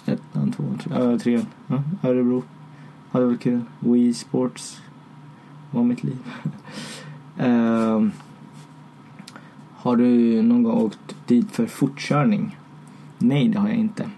Ettan, 0.05 0.51
tvåan, 0.51 0.77
trean. 0.77 1.11
äh, 1.11 1.17
trean. 1.17 1.45
Ja, 1.67 1.83
Örebro. 2.03 2.43
Hade 3.11 3.25
väl 3.25 3.37
kul. 3.37 3.61
Wii 3.79 4.13
Sports 4.13 4.81
var 5.71 5.83
mitt 5.83 6.03
liv. 6.03 6.17
uh, 7.39 8.07
har 9.75 9.95
du 9.95 10.41
någon 10.41 10.63
gång 10.63 10.77
åkt 10.77 11.15
dit 11.27 11.51
för 11.51 11.65
fortkörning? 11.65 12.57
Nej, 13.17 13.47
det 13.47 13.59
har 13.59 13.67
jag 13.67 13.77
inte. 13.77 14.09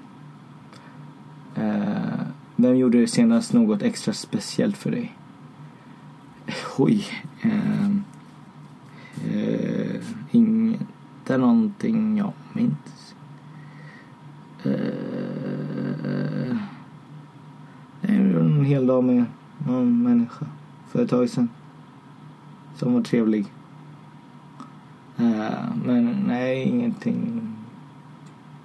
Uh, 1.57 2.23
vem 2.55 2.77
gjorde 2.77 3.07
senast 3.07 3.53
något 3.53 3.81
extra 3.81 4.13
speciellt 4.13 4.77
för 4.77 4.91
dig? 4.91 5.15
Oj. 6.77 7.05
Um, 7.43 8.03
Eh, 9.23 10.01
inte 10.31 11.37
någonting 11.37 12.17
jag 12.17 12.33
minns. 12.53 13.15
Uh, 14.65 16.57
en 18.01 18.65
hel 18.65 18.87
dag 18.87 19.03
med 19.03 19.25
någon 19.67 20.03
människa 20.03 20.45
för 20.87 21.03
ett 21.03 21.09
tag 21.09 21.29
sedan. 21.29 21.49
Som 22.75 22.93
var 22.93 23.01
trevlig. 23.01 23.45
Eh, 25.17 25.75
men 25.85 26.23
nej, 26.27 26.63
ingenting 26.63 27.41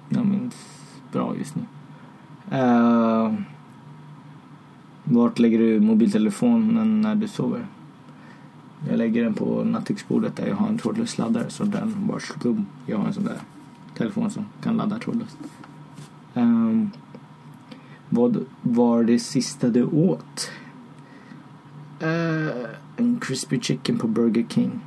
jag 0.09 0.25
minns 0.25 0.55
bra 1.11 1.35
just 1.37 1.55
nu. 1.55 1.61
Uh, 2.57 3.33
vart 5.03 5.39
lägger 5.39 5.59
du 5.59 5.79
mobiltelefonen 5.79 7.01
när 7.01 7.15
du 7.15 7.27
sover? 7.27 7.65
Jag 8.87 8.97
lägger 8.97 9.23
den 9.23 9.33
på 9.33 9.63
nattduksbordet 9.63 10.35
där 10.35 10.47
jag 10.47 10.55
har 10.55 10.67
en 10.67 10.77
trådlös 10.77 11.17
laddare 11.17 11.49
så 11.49 11.63
den 11.63 12.07
bara 12.07 12.19
skum. 12.19 12.65
Jag 12.85 12.97
har 12.97 13.07
en 13.07 13.13
sån 13.13 13.23
där 13.23 13.39
telefon 13.97 14.31
som 14.31 14.45
kan 14.63 14.77
ladda 14.77 14.99
trådlöst. 14.99 15.37
Um, 16.33 16.91
vad 18.09 18.45
var 18.61 19.03
det 19.03 19.19
sista 19.19 19.69
du 19.69 19.83
åt? 19.83 20.51
Uh, 22.03 22.65
en 22.97 23.19
crispy 23.21 23.59
chicken 23.59 23.97
på 23.97 24.07
Burger 24.07 24.45
King. 24.49 24.79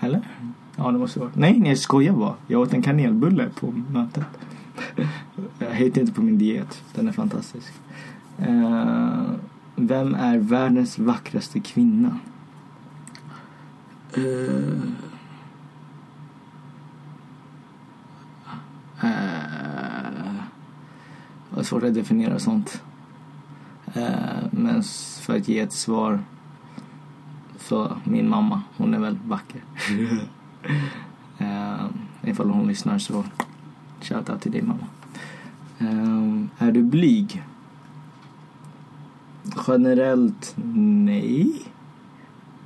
Eller? 0.00 0.28
Ja, 0.76 0.92
det 0.92 0.98
måste 0.98 1.20
vara. 1.20 1.30
Nej, 1.34 1.58
nej, 1.58 1.68
jag 1.68 1.78
skojar 1.78 2.12
bara. 2.12 2.34
Jag 2.46 2.60
åt 2.60 2.74
en 2.74 2.82
kanelbulle 2.82 3.48
på 3.60 3.72
mötet. 3.90 4.24
jag 5.58 5.70
hittar 5.70 6.00
inte 6.00 6.12
på 6.12 6.22
min 6.22 6.38
diet. 6.38 6.82
Den 6.94 7.08
är 7.08 7.12
fantastisk. 7.12 7.72
Uh, 8.40 9.30
vem 9.76 10.14
är 10.14 10.38
världens 10.38 10.98
vackraste 10.98 11.60
kvinna? 11.60 12.18
Uh, 14.18 14.82
uh, 19.04 20.42
vad 21.50 21.66
svårt 21.66 21.82
att 21.82 21.94
definiera 21.94 22.38
sånt. 22.38 22.82
Uh, 23.96 24.44
men 24.50 24.82
för 25.20 25.36
att 25.36 25.48
ge 25.48 25.60
ett 25.60 25.72
svar 25.72 26.20
så 27.58 27.96
min 28.04 28.28
mamma, 28.28 28.62
hon 28.76 28.94
är 28.94 28.98
väldigt 28.98 29.24
vacker. 29.24 29.60
uh, 31.40 31.86
ifall 32.30 32.50
hon 32.50 32.68
lyssnar 32.68 32.98
så 32.98 33.24
shoutout 34.00 34.40
till 34.40 34.52
dig 34.52 34.62
mamma. 34.62 34.86
Uh, 35.80 36.44
är 36.58 36.72
du 36.72 36.82
blyg? 36.82 37.42
Generellt 39.66 40.54
nej. 40.74 41.62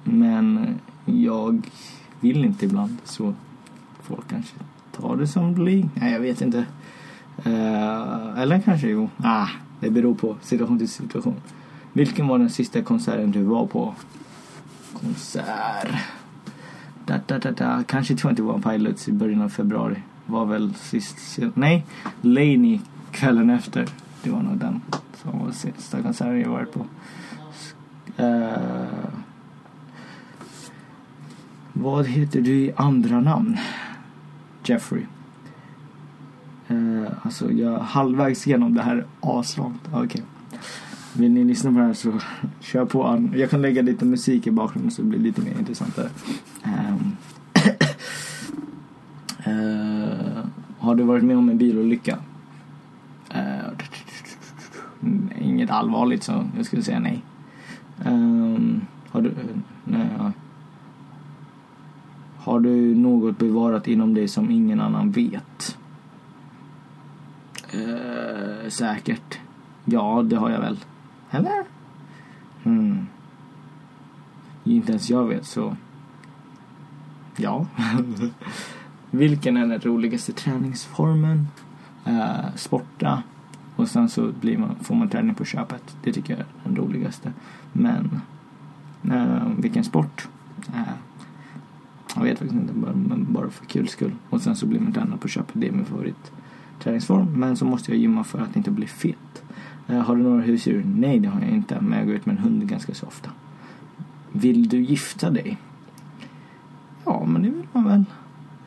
Men 0.04 0.78
jag 1.04 1.70
vill 2.20 2.44
inte 2.44 2.64
ibland 2.64 2.96
så 3.04 3.34
folk 4.02 4.28
kanske 4.28 4.54
tar 4.92 5.16
det 5.16 5.26
som 5.26 5.54
blir. 5.54 5.88
Nej, 5.94 6.12
jag 6.12 6.20
vet 6.20 6.40
inte. 6.40 6.58
Uh, 7.46 8.40
eller 8.40 8.60
kanske 8.60 8.88
jo. 8.88 9.08
Ah, 9.16 9.48
det 9.80 9.90
beror 9.90 10.14
på 10.14 10.36
situation 10.42 10.78
till 10.78 10.88
situation. 10.88 11.36
Vilken 11.92 12.28
var 12.28 12.38
den 12.38 12.50
sista 12.50 12.82
konserten 12.82 13.30
du 13.30 13.42
var 13.42 13.66
på? 13.66 13.94
Konsert. 14.92 15.88
Da, 17.06 17.20
da, 17.26 17.38
da, 17.38 17.50
da. 17.50 17.82
Kanske 17.86 18.16
21 18.16 18.64
Pilots 18.64 19.08
i 19.08 19.12
början 19.12 19.42
av 19.42 19.48
februari. 19.48 20.02
Var 20.26 20.44
väl 20.44 20.74
sist. 20.74 21.38
Nej, 21.54 21.86
Laney 22.20 22.80
kvällen 23.10 23.50
efter. 23.50 23.86
Det 24.22 24.30
var 24.30 24.42
nog 24.42 24.56
den 24.56 24.80
som 25.22 25.38
var 25.38 25.52
sista 25.52 26.02
konserten 26.02 26.40
jag 26.40 26.50
varit 26.50 26.72
på. 26.72 26.86
Uh, 28.22 29.08
vad 31.72 32.06
heter 32.06 32.40
du 32.40 32.50
i 32.50 32.72
andra 32.76 33.20
namn? 33.20 33.56
Jeffrey. 34.64 35.02
Uh, 36.70 37.06
alltså 37.22 37.52
jag 37.52 37.74
är 37.74 37.78
halvvägs 37.78 38.46
igenom 38.46 38.74
det 38.74 38.82
här 38.82 39.06
aslångt. 39.20 39.80
Ah, 39.92 40.04
okej. 40.04 40.06
Okay. 40.06 40.22
Vill 41.12 41.32
ni 41.32 41.44
lyssna 41.44 41.72
på 41.72 41.78
det 41.78 41.84
här 41.84 41.94
så 41.94 42.20
kör 42.60 42.84
på. 42.84 43.28
Jag 43.34 43.50
kan 43.50 43.62
lägga 43.62 43.82
lite 43.82 44.04
musik 44.04 44.46
i 44.46 44.50
bakgrunden 44.50 44.90
så 44.90 45.02
det 45.02 45.08
blir 45.08 45.18
lite 45.18 45.40
mer 45.40 45.58
intressant 45.58 45.98
Um, 46.64 47.16
uh, 49.46 50.44
har 50.78 50.94
du 50.94 51.02
varit 51.02 51.24
med 51.24 51.36
om 51.36 51.48
en 51.48 51.58
bilolycka? 51.58 52.18
Uh, 53.34 53.68
inget 55.42 55.70
allvarligt 55.70 56.22
så 56.22 56.44
jag 56.56 56.66
skulle 56.66 56.82
säga 56.82 56.98
nej. 56.98 57.22
Um, 58.04 58.86
har 59.10 59.20
du... 59.20 59.34
Nej, 59.84 60.06
ja. 60.18 60.32
Har 62.38 62.60
du 62.60 62.94
något 62.94 63.38
bevarat 63.38 63.88
inom 63.88 64.14
dig 64.14 64.28
som 64.28 64.50
ingen 64.50 64.80
annan 64.80 65.10
vet? 65.10 65.78
Uh, 67.74 68.68
säkert. 68.68 69.38
Ja, 69.84 70.22
det 70.22 70.36
har 70.36 70.50
jag 70.50 70.60
väl. 70.60 70.78
Eller? 71.30 71.64
Hmm. 72.62 73.06
Inte 74.64 74.92
ens 74.92 75.10
jag 75.10 75.24
vet 75.24 75.46
så. 75.46 75.76
Ja. 77.36 77.66
Vilken 79.10 79.56
är 79.56 79.66
den 79.66 79.80
roligaste 79.80 80.32
träningsformen? 80.32 81.48
Uh, 82.06 82.54
sporta. 82.56 83.22
Och 83.78 83.88
sen 83.88 84.08
så 84.08 84.32
blir 84.40 84.58
man, 84.58 84.76
får 84.80 84.94
man 84.94 85.08
träning 85.08 85.34
på 85.34 85.44
köpet. 85.44 85.96
Det 86.02 86.12
tycker 86.12 86.32
jag 86.32 86.40
är 86.40 86.46
den 86.64 86.76
roligaste. 86.76 87.32
Men 87.72 88.20
eh, 89.10 89.48
vilken 89.58 89.84
sport? 89.84 90.28
Eh, 90.74 90.92
jag 92.16 92.22
vet 92.22 92.38
faktiskt 92.38 92.60
inte, 92.60 92.72
bara, 92.72 92.92
men 92.92 93.26
bara 93.32 93.50
för 93.50 93.66
kul 93.66 93.88
skull. 93.88 94.12
Och 94.30 94.40
sen 94.40 94.56
så 94.56 94.66
blir 94.66 94.80
man 94.80 94.92
tränad 94.92 95.20
på 95.20 95.28
köpet. 95.28 95.52
Det 95.52 95.68
är 95.68 95.72
min 95.72 95.84
favorit 95.84 96.32
träningsform. 96.78 97.32
Men 97.32 97.56
så 97.56 97.64
måste 97.64 97.90
jag 97.90 98.00
gymma 98.00 98.24
för 98.24 98.38
att 98.38 98.56
inte 98.56 98.70
bli 98.70 98.86
fet. 98.86 99.42
Eh, 99.88 100.00
har 100.00 100.16
du 100.16 100.22
några 100.22 100.42
husdjur? 100.42 100.84
Nej, 100.96 101.18
det 101.18 101.28
har 101.28 101.40
jag 101.40 101.50
inte. 101.50 101.80
Men 101.80 101.98
jag 101.98 102.06
går 102.06 102.16
ut 102.16 102.26
med 102.26 102.36
en 102.36 102.42
hund 102.42 102.68
ganska 102.68 102.94
så 102.94 103.06
ofta. 103.06 103.30
Vill 104.32 104.68
du 104.68 104.80
gifta 104.80 105.30
dig? 105.30 105.58
Ja, 107.04 107.24
men 107.26 107.42
det 107.42 107.50
vill 107.50 107.66
man 107.72 107.84
väl. 107.84 108.04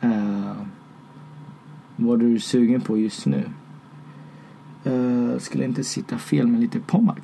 Eh, 0.00 0.52
vad 1.96 2.22
är 2.22 2.26
du 2.26 2.40
sugen 2.40 2.80
på 2.80 2.98
just 2.98 3.26
nu? 3.26 3.44
Uh, 4.86 5.38
skulle 5.38 5.64
inte 5.64 5.84
sitta 5.84 6.18
fel 6.18 6.46
med 6.46 6.60
lite 6.60 6.80
Pommac. 6.80 7.16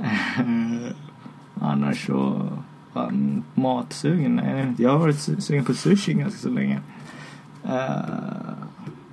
uh, 0.00 0.40
eh, 0.86 0.92
annars 1.60 2.06
så 2.06 2.48
Fan, 2.92 3.44
matsugen. 3.54 4.36
Nej, 4.36 4.72
jag 4.78 4.90
har 4.90 4.98
varit 4.98 5.18
sugen 5.18 5.64
på 5.64 5.74
sushi 5.74 6.14
ganska 6.14 6.38
så 6.38 6.48
länge. 6.48 6.80
Uh, 7.64 8.52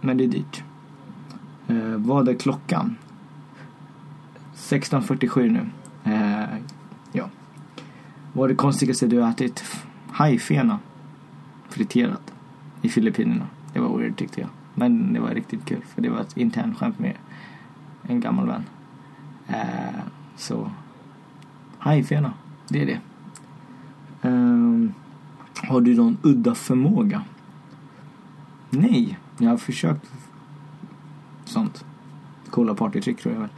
men 0.01 0.17
det 0.17 0.23
är 0.23 0.27
dyrt. 0.27 0.63
Uh, 1.69 1.95
vad 1.95 2.29
är 2.29 2.33
klockan? 2.33 2.95
16.47 4.55 5.49
nu. 5.49 5.69
Uh, 6.11 6.59
ja. 7.11 7.29
Vad 8.33 8.45
är 8.45 8.49
det 8.49 8.55
konstigaste 8.55 9.07
du 9.07 9.19
har 9.19 9.29
ätit? 9.29 9.63
Hajfena. 10.11 10.79
Friterat. 11.69 12.33
I 12.81 12.89
Filippinerna. 12.89 13.47
Det 13.73 13.79
var 13.79 13.97
weird 13.97 14.17
tyckte 14.17 14.41
jag. 14.41 14.49
Men 14.75 15.13
det 15.13 15.19
var 15.19 15.29
riktigt 15.29 15.65
kul 15.65 15.81
för 15.95 16.01
det 16.01 16.09
var 16.09 16.21
ett 16.21 16.37
internt 16.37 16.77
skämt 16.77 16.99
med 16.99 17.15
en 18.09 18.19
gammal 18.19 18.47
vän. 18.47 18.63
Eh, 19.47 19.99
så 20.35 20.71
hajfena, 21.77 22.33
det 22.67 22.81
är 22.81 22.85
det. 22.85 22.99
Eh, 24.21 24.89
har 25.69 25.81
du 25.81 25.95
någon 25.95 26.17
udda 26.21 26.55
förmåga? 26.55 27.23
Nej, 28.69 29.19
jag 29.37 29.49
har 29.49 29.57
försökt 29.57 30.11
sånt. 31.45 31.85
Coola 32.49 32.75
partytrick 32.75 33.21
tror 33.21 33.33
jag 33.33 33.41
väl. 33.41 33.49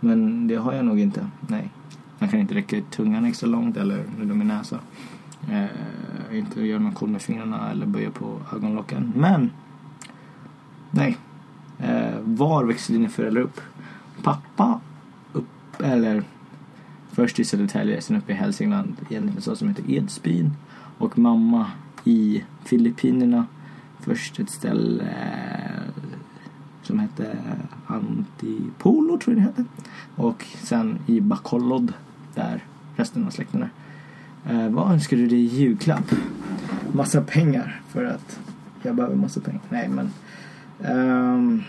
Men 0.00 0.48
det 0.48 0.56
har 0.56 0.72
jag 0.72 0.84
nog 0.84 1.00
inte. 1.00 1.26
Nej. 1.40 1.70
Jag 2.18 2.30
kan 2.30 2.40
inte 2.40 2.54
räcka 2.54 2.80
tungan 2.90 3.24
extra 3.24 3.46
långt 3.46 3.76
eller 3.76 4.04
runda 4.18 4.34
min 4.34 4.48
näsa. 4.48 4.78
Eh, 5.50 6.38
inte 6.38 6.66
göra 6.66 6.78
någon 6.78 6.94
cool 6.94 7.08
med 7.08 7.22
fingrarna 7.22 7.70
eller 7.70 7.86
böja 7.86 8.10
på 8.10 8.40
ögonlocken. 8.52 9.12
Men 9.16 9.50
Nej. 10.90 11.18
Eh, 11.78 12.20
var 12.24 12.64
växte 12.64 12.92
dina 12.92 13.08
föräldrar 13.08 13.42
upp? 13.42 13.60
Pappa 14.24 14.80
upp, 15.32 15.80
eller 15.80 16.22
först 17.12 17.38
i 17.38 17.44
Södertälje, 17.44 18.00
sen 18.00 18.16
uppe 18.16 18.32
i 18.32 18.34
Hälsingland 18.34 18.96
i 19.08 19.16
en 19.16 19.40
stad 19.40 19.58
som 19.58 19.68
heter 19.68 19.90
Edsbyn. 19.90 20.52
Och 20.98 21.18
mamma 21.18 21.66
i 22.04 22.44
Filippinerna. 22.64 23.46
Först 24.00 24.40
ett 24.40 24.50
ställe 24.50 25.14
som 26.82 26.98
hette 26.98 27.36
Antipolo 27.86 29.18
tror 29.18 29.36
jag 29.36 29.36
det 29.36 29.46
hette. 29.46 29.64
Och 30.16 30.46
sen 30.62 30.98
i 31.06 31.20
Bacolod 31.20 31.92
där 32.34 32.64
resten 32.96 33.26
av 33.26 33.30
släkten 33.30 33.62
är. 33.62 33.70
Eh, 34.52 34.70
vad 34.70 34.92
önskar 34.92 35.16
du 35.16 35.26
dig 35.26 35.38
i 35.38 35.46
julklapp? 35.46 36.14
Massa 36.92 37.20
pengar 37.20 37.82
för 37.88 38.04
att 38.04 38.40
jag 38.82 38.96
behöver 38.96 39.16
massa 39.16 39.40
pengar. 39.40 39.62
Nej 39.68 39.88
men 39.88 40.10
Um, 40.78 41.62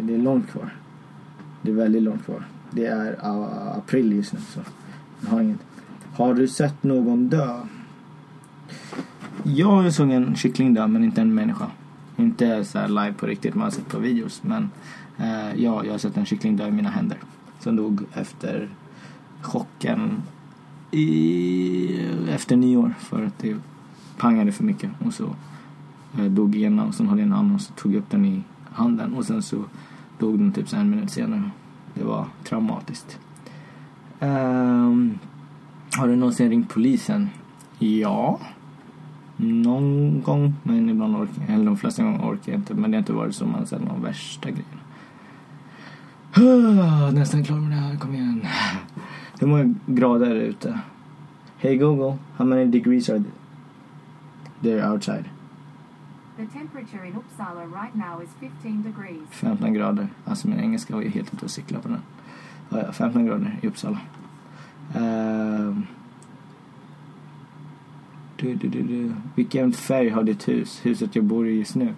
det 0.00 0.14
är 0.14 0.18
långt 0.18 0.50
kvar. 0.50 0.74
Det 1.62 1.70
är 1.70 1.74
väldigt 1.74 2.02
långt 2.02 2.24
kvar. 2.24 2.44
Det 2.70 2.86
är 2.86 3.12
uh, 3.12 3.78
april 3.78 4.12
just 4.12 4.32
nu 4.32 4.38
så 4.40 4.60
jag 5.20 5.30
har 5.30 5.40
inget. 5.40 5.60
Har 6.12 6.34
du 6.34 6.48
sett 6.48 6.82
någon 6.82 7.28
dö? 7.28 7.60
Ja, 9.42 9.84
jag 9.84 9.94
såg 9.94 10.10
en 10.10 10.36
kyckling 10.36 10.74
dö 10.74 10.86
men 10.86 11.04
inte 11.04 11.20
en 11.20 11.34
människa. 11.34 11.66
Inte 12.16 12.64
så 12.64 12.86
live 12.86 13.12
på 13.12 13.26
riktigt, 13.26 13.54
man 13.54 13.64
har 13.64 13.70
sett 13.70 13.88
på 13.88 13.98
videos. 13.98 14.42
Men 14.42 14.70
uh, 15.20 15.62
ja, 15.62 15.84
jag 15.84 15.90
har 15.90 15.98
sett 15.98 16.16
en 16.16 16.26
kyckling 16.26 16.56
dö 16.56 16.68
i 16.68 16.70
mina 16.70 16.90
händer. 16.90 17.18
Som 17.60 17.76
dog 17.76 18.00
efter 18.14 18.68
chocken 19.40 20.22
i, 20.90 22.06
efter 22.28 22.56
nyår 22.56 22.94
för 22.98 23.24
att 23.24 23.38
det 23.38 23.56
pangade 24.16 24.52
för 24.52 24.64
mycket. 24.64 24.90
Och 25.04 25.14
så 25.14 25.34
Eh, 26.18 26.24
dog 26.24 26.56
ena 26.56 26.84
och 26.84 26.94
sen 26.94 27.08
hade 27.08 27.20
jag 27.20 27.26
en 27.26 27.32
annan 27.32 27.58
så 27.58 27.72
tog 27.72 27.94
jag 27.94 27.98
upp 27.98 28.10
den 28.10 28.24
i 28.24 28.42
handen 28.72 29.14
och 29.14 29.24
sen 29.24 29.42
så 29.42 29.64
dog 30.20 30.38
den 30.38 30.52
typ 30.52 30.68
så 30.68 30.76
en 30.76 30.90
minut 30.90 31.10
senare. 31.10 31.50
Det 31.94 32.04
var 32.04 32.26
traumatiskt. 32.44 33.18
Um, 34.20 35.18
har 35.96 36.08
du 36.08 36.16
någonsin 36.16 36.50
ringt 36.50 36.68
polisen? 36.68 37.28
Ja. 37.78 38.40
Någon 39.36 40.22
gång, 40.22 40.54
men 40.62 40.88
ibland 40.90 41.16
orkar 41.16 41.42
jag. 41.46 41.54
Eller 41.54 41.64
de 41.64 41.76
flesta 41.76 42.02
gånger 42.02 42.18
orkar 42.18 42.52
jag 42.52 42.60
inte. 42.60 42.74
Men 42.74 42.90
det 42.90 42.96
har 42.96 43.00
inte 43.00 43.12
varit 43.12 43.34
så 43.34 43.46
man 43.46 43.66
sett 43.66 43.86
de 43.86 44.02
värsta 44.02 44.48
grejerna. 44.50 44.80
Nästan 47.12 47.44
klar 47.44 47.56
med 47.56 47.70
det 47.70 47.76
här, 47.76 47.96
kom 47.96 48.14
igen. 48.14 48.46
Hur 49.40 49.46
många 49.46 49.74
grader 49.86 50.30
är 50.30 50.34
det 50.34 50.40
ute? 50.40 50.80
Hey 51.58 51.76
Google, 51.76 52.18
how 52.36 52.46
many 52.46 52.64
degrees 52.64 53.10
are 53.10 53.24
there 54.62 54.90
outside? 54.90 55.24
The 56.40 56.46
temperature 56.46 57.04
in 57.04 57.12
Uppsala 57.12 57.70
right 57.70 57.94
now 57.94 58.22
is 58.22 58.30
15 58.40 58.82
degrees. 58.82 59.28
15 59.30 59.74
grader. 59.74 60.08
Alltså 60.24 60.48
min 60.48 60.60
engelska 60.60 60.94
var 60.94 61.02
ju 61.02 61.08
helt 61.08 61.34
ute 61.34 61.44
och 61.44 61.50
cykla 61.50 61.78
på 61.78 61.88
den. 61.88 62.02
Ja, 62.68 62.92
15 62.92 63.26
grader 63.26 63.58
i 63.62 63.66
Uppsala. 63.66 64.00
Uh, 64.96 65.78
du, 68.36 68.54
du, 68.54 68.68
du, 68.68 68.82
du. 68.82 69.12
Vilken 69.34 69.72
färg 69.72 70.08
har 70.08 70.22
ditt 70.22 70.48
hus? 70.48 70.80
Huset 70.82 71.16
jag 71.16 71.24
bor 71.24 71.48
i 71.48 71.58
just 71.58 71.74
nu. 71.74 71.94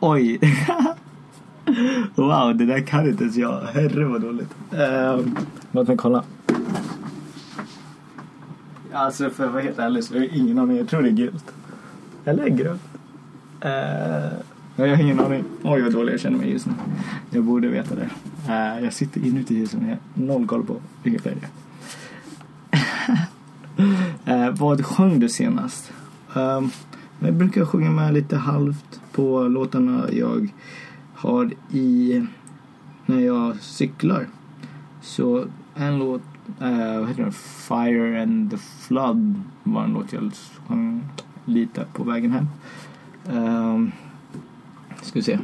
Oj! 0.00 0.38
wow, 2.14 2.56
det 2.56 2.66
där 2.66 2.80
kan 2.80 3.08
inte 3.08 3.22
ens 3.22 3.36
jag. 3.36 3.60
Herre 3.60 4.04
vad 4.04 4.20
dåligt. 4.20 4.54
Uh, 4.72 5.26
låt 5.72 5.88
mig 5.88 5.96
kolla. 5.96 6.24
Alltså 8.92 9.30
för 9.30 9.46
att 9.46 9.52
vara 9.52 9.62
helt 9.62 9.78
ärlig 9.78 10.04
så 10.04 10.14
har 10.14 10.20
jag 10.20 10.30
ingen 10.30 10.58
aning. 10.58 10.76
Jag 10.76 10.88
tror 10.88 11.02
det 11.02 11.08
är 11.08 11.12
gult. 11.12 11.54
Eller 12.24 12.48
grönt. 12.48 12.93
Uh, 13.64 14.32
jag 14.76 14.96
har 14.96 15.02
ingen 15.02 15.20
aning. 15.20 15.44
Oj 15.62 15.82
vad 15.82 15.92
dålig 15.92 16.12
jag 16.12 16.20
känner 16.20 16.38
mig 16.38 16.50
just 16.50 16.66
nu. 16.66 16.72
Jag 17.30 17.44
borde 17.44 17.68
veta 17.68 17.94
det. 17.94 18.10
Uh, 18.48 18.84
jag 18.84 18.92
sitter 18.92 19.26
inuti 19.26 19.54
huset 19.54 19.80
men 19.80 19.88
jag 19.88 19.96
har 19.96 20.26
noll 20.26 20.46
koll 20.46 20.66
på 20.66 20.76
Wikipedia. 21.02 21.38
färg 21.38 21.48
det 24.26 24.32
är. 24.32 24.48
uh, 24.48 24.54
vad 24.54 24.84
sjöng 24.84 25.20
du 25.20 25.28
senast? 25.28 25.92
Um, 26.34 26.70
jag 27.20 27.34
brukar 27.34 27.64
sjunga 27.64 27.90
med 27.90 28.14
lite 28.14 28.36
halvt 28.36 29.00
på 29.12 29.42
låtarna 29.42 30.12
jag 30.12 30.48
har 31.14 31.50
i, 31.70 32.22
när 33.06 33.20
jag 33.20 33.56
cyklar, 33.60 34.26
så 35.02 35.44
en 35.74 35.98
låt, 35.98 36.22
uh, 36.62 36.98
vad 36.98 37.08
heter 37.08 37.22
den? 37.22 37.32
Fire 37.32 38.22
and 38.22 38.50
the 38.50 38.56
Flood 38.56 39.42
var 39.62 39.84
en 39.84 39.92
låt 39.92 40.12
jag 40.12 40.32
sjöng 40.68 41.04
lite 41.44 41.84
på 41.92 42.04
vägen 42.04 42.32
hem. 42.32 42.46
Uh, 43.32 43.88
ska 45.02 45.18
vi 45.18 45.22
se. 45.22 45.38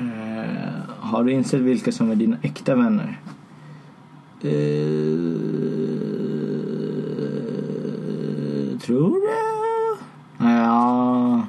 Uh, 0.00 0.80
har 1.00 1.24
du 1.24 1.32
insett 1.32 1.60
vilka 1.60 1.92
som 1.92 2.10
är 2.10 2.14
dina 2.14 2.36
äkta 2.42 2.74
vänner? 2.74 3.20
Uh, 4.44 4.50
tror 8.78 9.10
du? 9.10 9.26
Ja, 10.44 11.46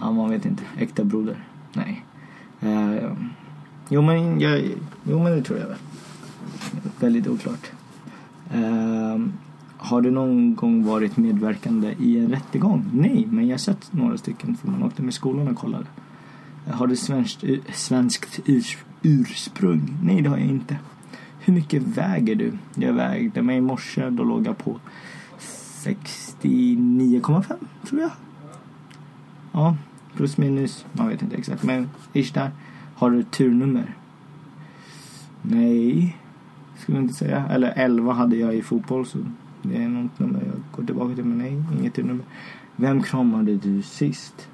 ja, 0.00 0.12
man 0.12 0.30
vet 0.30 0.44
inte. 0.44 0.62
Äkta 0.78 1.04
broder? 1.04 1.44
Nej. 1.72 2.04
Uh, 2.62 3.12
jo, 3.88 4.02
men 4.02 4.40
jag, 4.40 4.62
jo, 5.04 5.22
men 5.22 5.32
det 5.32 5.42
tror 5.42 5.58
jag 5.58 5.66
väl. 5.66 5.78
Väldigt 7.00 7.28
oklart. 7.28 7.70
Eh, 8.50 9.18
har 9.78 10.00
du 10.00 10.10
någon 10.10 10.54
gång 10.54 10.84
varit 10.84 11.16
medverkande 11.16 11.94
i 11.98 12.18
en 12.18 12.28
rättegång? 12.28 12.84
Nej, 12.92 13.26
men 13.30 13.46
jag 13.46 13.52
har 13.52 13.58
sett 13.58 13.92
några 13.92 14.18
stycken 14.18 14.56
för 14.56 14.68
man 14.68 14.82
åkte 14.82 15.02
med 15.02 15.14
skolan 15.14 15.48
och 15.48 15.56
kollade. 15.56 15.86
Har 16.70 16.86
du 16.86 16.96
svenskt, 16.96 17.44
eh, 17.44 17.58
svenskt 17.72 18.40
ursprung? 19.02 19.98
Nej, 20.02 20.22
det 20.22 20.28
har 20.28 20.38
jag 20.38 20.46
inte. 20.46 20.76
Hur 21.40 21.52
mycket 21.52 21.82
väger 21.82 22.34
du? 22.34 22.52
Jag 22.74 22.92
vägde 22.92 23.42
mig 23.42 23.56
i 23.56 23.60
morse, 23.60 24.10
då 24.10 24.24
låg 24.24 24.46
jag 24.46 24.58
på 24.58 24.80
69,5 25.38 27.54
tror 27.86 28.00
jag. 28.00 28.10
Ja, 29.52 29.76
plus 30.16 30.38
minus, 30.38 30.86
man 30.92 31.08
vet 31.08 31.22
inte 31.22 31.36
exakt, 31.36 31.62
men 31.62 31.88
ish 32.12 32.34
där. 32.34 32.50
Har 32.94 33.10
du 33.10 33.22
turnummer? 33.22 33.94
Nej, 35.42 36.16
skulle 36.78 36.98
jag 36.98 37.04
inte 37.04 37.14
säga. 37.14 37.46
Eller 37.50 37.72
11 37.76 38.12
hade 38.12 38.36
jag 38.36 38.54
i 38.54 38.62
fotboll, 38.62 39.06
så 39.06 39.18
det 39.70 39.82
är 39.82 39.88
något 39.88 40.18
nummer 40.18 40.40
jag 40.46 40.62
går 40.76 40.84
tillbaka 40.84 41.14
till, 41.14 41.24
men 41.24 41.38
nej, 41.38 41.62
inget 41.78 41.96
nummer. 41.96 42.24
Vem 42.76 43.02
kramade 43.02 43.56
du 43.56 43.82
sist? 43.82 44.48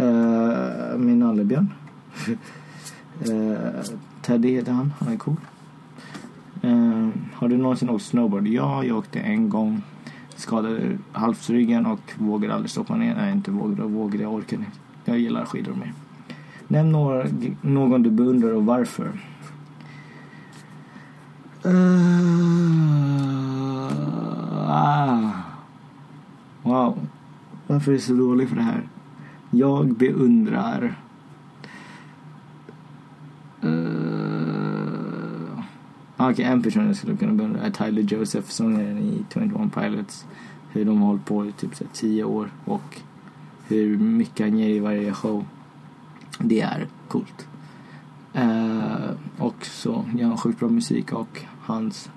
Uh, 0.00 0.98
min 0.98 1.18
nallebjörn. 1.18 1.72
uh, 3.28 3.56
Teddy 4.22 4.48
heter 4.48 4.72
han, 4.72 4.92
han 4.98 5.12
är 5.12 5.16
cool. 5.16 5.36
Uh, 6.64 7.08
har 7.34 7.48
du 7.48 7.56
någonsin 7.56 7.90
åkt 7.90 8.04
snowboard? 8.04 8.46
Ja, 8.46 8.84
jag 8.84 8.98
åkte 8.98 9.20
en 9.20 9.48
gång. 9.48 9.82
Skadade 10.36 10.98
halsryggen 11.12 11.86
och 11.86 12.12
vågade 12.18 12.54
aldrig 12.54 12.70
stoppa 12.70 12.96
ner. 12.96 13.14
Nej, 13.14 13.32
inte 13.32 13.50
vågade, 13.50 13.82
vågade, 13.82 14.22
jag 14.22 14.34
orkade 14.34 14.62
inte. 14.62 14.78
Jag 15.04 15.18
gillar 15.18 15.44
skidor 15.44 15.74
mer. 15.74 15.92
Nämn 16.68 16.92
några, 16.92 17.26
någon 17.60 18.02
du 18.02 18.10
beundrar 18.10 18.52
och 18.52 18.66
varför. 18.66 19.12
Uh, 21.66 23.11
ah. 24.72 25.30
Wow. 26.62 27.06
Varför 27.66 27.92
är 27.92 27.94
jag 27.94 28.02
så 28.02 28.14
dålig 28.14 28.48
för 28.48 28.56
det 28.56 28.62
här? 28.62 28.88
Jag 29.50 29.94
beundrar 29.94 30.94
uh, 33.64 34.32
Okej, 36.16 36.32
okay, 36.32 36.44
en 36.44 36.62
person 36.62 36.86
jag 36.86 36.96
skulle 36.96 37.16
kunna 37.16 37.32
beundra 37.32 37.60
är 37.60 37.70
Tyler 37.70 38.02
Joseph, 38.02 38.48
sångaren 38.48 38.98
i 38.98 39.24
21 39.34 39.74
Pilots. 39.74 40.26
Hur 40.70 40.84
de 40.84 41.00
har 41.00 41.06
hållit 41.06 41.24
på 41.24 41.46
i 41.46 41.52
typ 41.52 41.74
så 41.74 41.84
10 41.92 42.24
år 42.24 42.50
och 42.64 43.00
hur 43.66 43.98
mycket 43.98 44.46
han 44.46 44.58
ger 44.58 44.68
i 44.68 44.78
varje 44.78 45.12
show. 45.12 45.44
Det 46.38 46.60
är 46.60 46.86
coolt. 47.08 47.48
Uh, 48.36 49.10
och 49.38 49.66
så 49.66 50.04
gör 50.16 50.28
han 50.28 50.36
sjukt 50.36 50.58
bra 50.58 50.68
musik 50.68 51.12
och 51.12 51.40
hans 51.60 52.10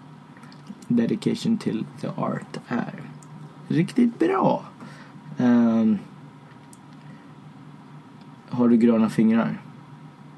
dedication 0.87 1.57
till 1.57 1.85
the 2.01 2.07
art 2.07 2.59
är 2.67 2.93
riktigt 3.67 4.19
bra. 4.19 4.63
Um, 5.37 5.97
har 8.49 8.69
du 8.69 8.77
gröna 8.77 9.09
fingrar? 9.09 9.61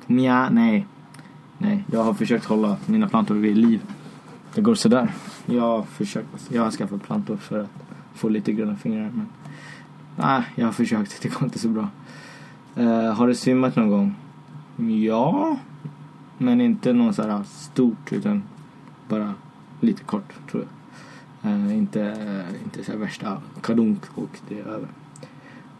Nja, 0.08 0.50
nej. 0.50 0.88
Nej, 1.58 1.86
jag 1.92 2.04
har 2.04 2.14
försökt 2.14 2.46
hålla 2.46 2.78
mina 2.86 3.10
plantor 3.10 3.36
vid 3.36 3.58
liv. 3.58 3.82
Det 4.54 4.62
går 4.62 4.76
sådär. 4.76 5.14
Jag 5.46 5.62
har 5.62 5.84
försökt. 5.84 6.50
Jag 6.52 6.64
har 6.64 6.72
skaffat 6.72 7.04
plantor 7.04 7.38
för 7.38 7.60
att 7.60 7.70
få 8.14 8.30
lite 8.30 8.52
gröna 8.52 8.76
fingrar. 8.76 9.12
Men 9.14 9.28
nej, 10.16 10.44
jag 10.56 10.66
har 10.66 10.74
försökt. 10.74 11.22
Det 11.22 11.30
går 11.30 11.44
inte 11.44 11.60
så 11.60 11.70
bra. 11.70 11.90
Uh, 12.78 13.12
har 13.12 13.28
du 13.28 13.36
svimmat 13.36 13.76
någon 13.76 13.90
gång? 13.90 14.16
Ja. 15.02 15.58
Men 16.38 16.62
inte 16.62 16.94
något 16.94 17.16
sådär 17.16 17.44
stort 17.44 18.12
utan 18.14 18.44
bara 19.10 19.34
lite 19.80 20.04
kort 20.04 20.34
tror 20.52 20.63
jag. 20.63 21.52
Uh, 21.52 21.78
inte 21.78 22.00
uh, 22.00 22.63
inte 22.63 22.84
så 22.84 22.98
värsta 22.98 23.42
kadunk 23.62 24.00
och 24.16 24.30
det 24.50 24.60
är 24.60 24.66
över. 24.66 24.88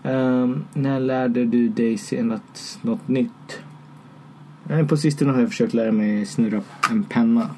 Um, 0.04 0.66
när 0.74 1.00
lärde 1.00 1.46
du 1.46 1.70
dig 1.70 1.98
senast 1.98 2.80
något 2.82 3.08
nytt? 3.08 3.62
Uh, 4.72 4.88
på 4.88 4.98
sistone 4.98 5.32
har 5.32 5.40
jag 5.40 5.50
försökt 5.50 5.74
lära 5.74 5.92
mig 5.92 6.26
snurra 6.26 6.62
en 6.92 7.04
penna. 7.04 7.50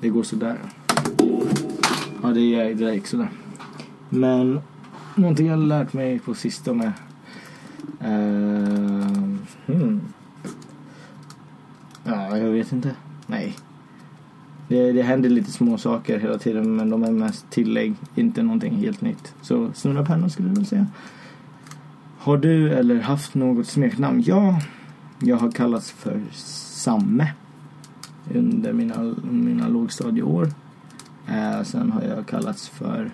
Det 0.00 0.08
går 0.08 0.22
sådär. 0.22 0.58
Ja, 2.22 2.28
det, 2.28 2.40
är, 2.40 2.74
det 2.74 2.94
gick 2.94 3.06
sådär. 3.06 3.30
Men 4.08 4.60
någonting 5.14 5.46
jag 5.46 5.56
har 5.56 5.66
lärt 5.66 5.92
mig 5.92 6.18
på 6.18 6.34
sistone. 6.34 6.92
Uh, 8.04 9.36
hmm. 9.66 10.00
Ja, 12.04 12.38
jag 12.38 12.50
vet 12.50 12.72
inte. 12.72 12.96
Nej. 13.26 13.56
Det, 14.72 14.92
det 14.92 15.02
händer 15.02 15.28
lite 15.28 15.52
små 15.52 15.78
saker 15.78 16.18
hela 16.18 16.38
tiden 16.38 16.76
men 16.76 16.90
de 16.90 17.04
är 17.04 17.10
mest 17.10 17.50
tillägg, 17.50 17.94
inte 18.14 18.42
någonting 18.42 18.76
helt 18.76 19.00
nytt. 19.00 19.34
Så 19.42 19.70
snurra 19.74 20.04
pennan 20.04 20.30
skulle 20.30 20.48
jag 20.48 20.56
väl 20.56 20.66
säga. 20.66 20.86
Har 22.18 22.36
du 22.36 22.70
eller 22.70 23.00
haft 23.00 23.34
något 23.34 23.66
smeknamn? 23.66 24.22
Ja, 24.26 24.60
jag 25.18 25.36
har 25.36 25.50
kallats 25.50 25.90
för 25.90 26.20
Samme 26.32 27.32
under 28.34 28.72
mina, 28.72 29.14
mina 29.22 29.68
lågstadieår. 29.68 30.48
Eh, 31.28 31.62
sen 31.62 31.92
har 31.92 32.02
jag 32.02 32.26
kallats 32.26 32.68
för 32.68 33.10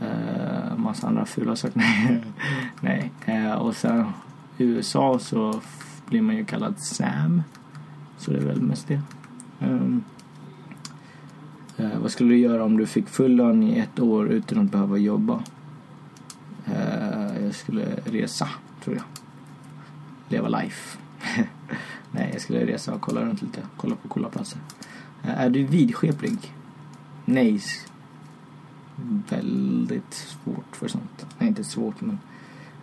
eh, 0.00 0.76
massa 0.76 1.06
andra 1.06 1.24
fula 1.24 1.56
saker. 1.56 1.82
Nej. 2.80 3.12
Eh, 3.24 3.52
och 3.52 3.76
sen 3.76 4.06
i 4.58 4.64
USA 4.64 5.18
så 5.18 5.60
blir 6.06 6.22
man 6.22 6.36
ju 6.36 6.44
kallad 6.44 6.78
Sam. 6.78 7.42
Så 8.18 8.30
det 8.30 8.38
är 8.38 8.46
väl 8.46 8.62
mest 8.62 8.88
det. 8.88 9.00
Um, 9.60 10.04
eh, 11.76 11.98
vad 12.02 12.10
skulle 12.10 12.34
du 12.34 12.38
göra 12.38 12.64
om 12.64 12.76
du 12.76 12.86
fick 12.86 13.08
full 13.08 13.36
lön 13.36 13.62
i 13.62 13.78
ett 13.78 14.00
år 14.00 14.28
utan 14.28 14.58
att 14.58 14.70
behöva 14.72 14.98
jobba? 14.98 15.42
Eh, 16.66 17.44
jag 17.44 17.54
skulle 17.54 17.84
resa, 18.04 18.48
tror 18.84 18.96
jag. 18.96 19.04
Leva 20.28 20.48
life. 20.48 20.98
Nej, 22.10 22.30
jag 22.32 22.40
skulle 22.40 22.66
resa 22.66 22.94
och 22.94 23.00
kolla 23.00 23.20
runt 23.20 23.42
lite. 23.42 23.60
Kolla 23.76 23.96
på 23.96 24.08
coola 24.08 24.28
platser. 24.28 24.58
Eh, 25.22 25.40
är 25.40 25.50
du 25.50 25.64
vidskeplig? 25.64 26.38
Nej. 27.24 27.60
Väldigt 29.28 30.14
svårt 30.14 30.76
för 30.76 30.88
sånt. 30.88 31.26
Nej, 31.38 31.48
inte 31.48 31.64
svårt 31.64 32.00
men... 32.00 32.18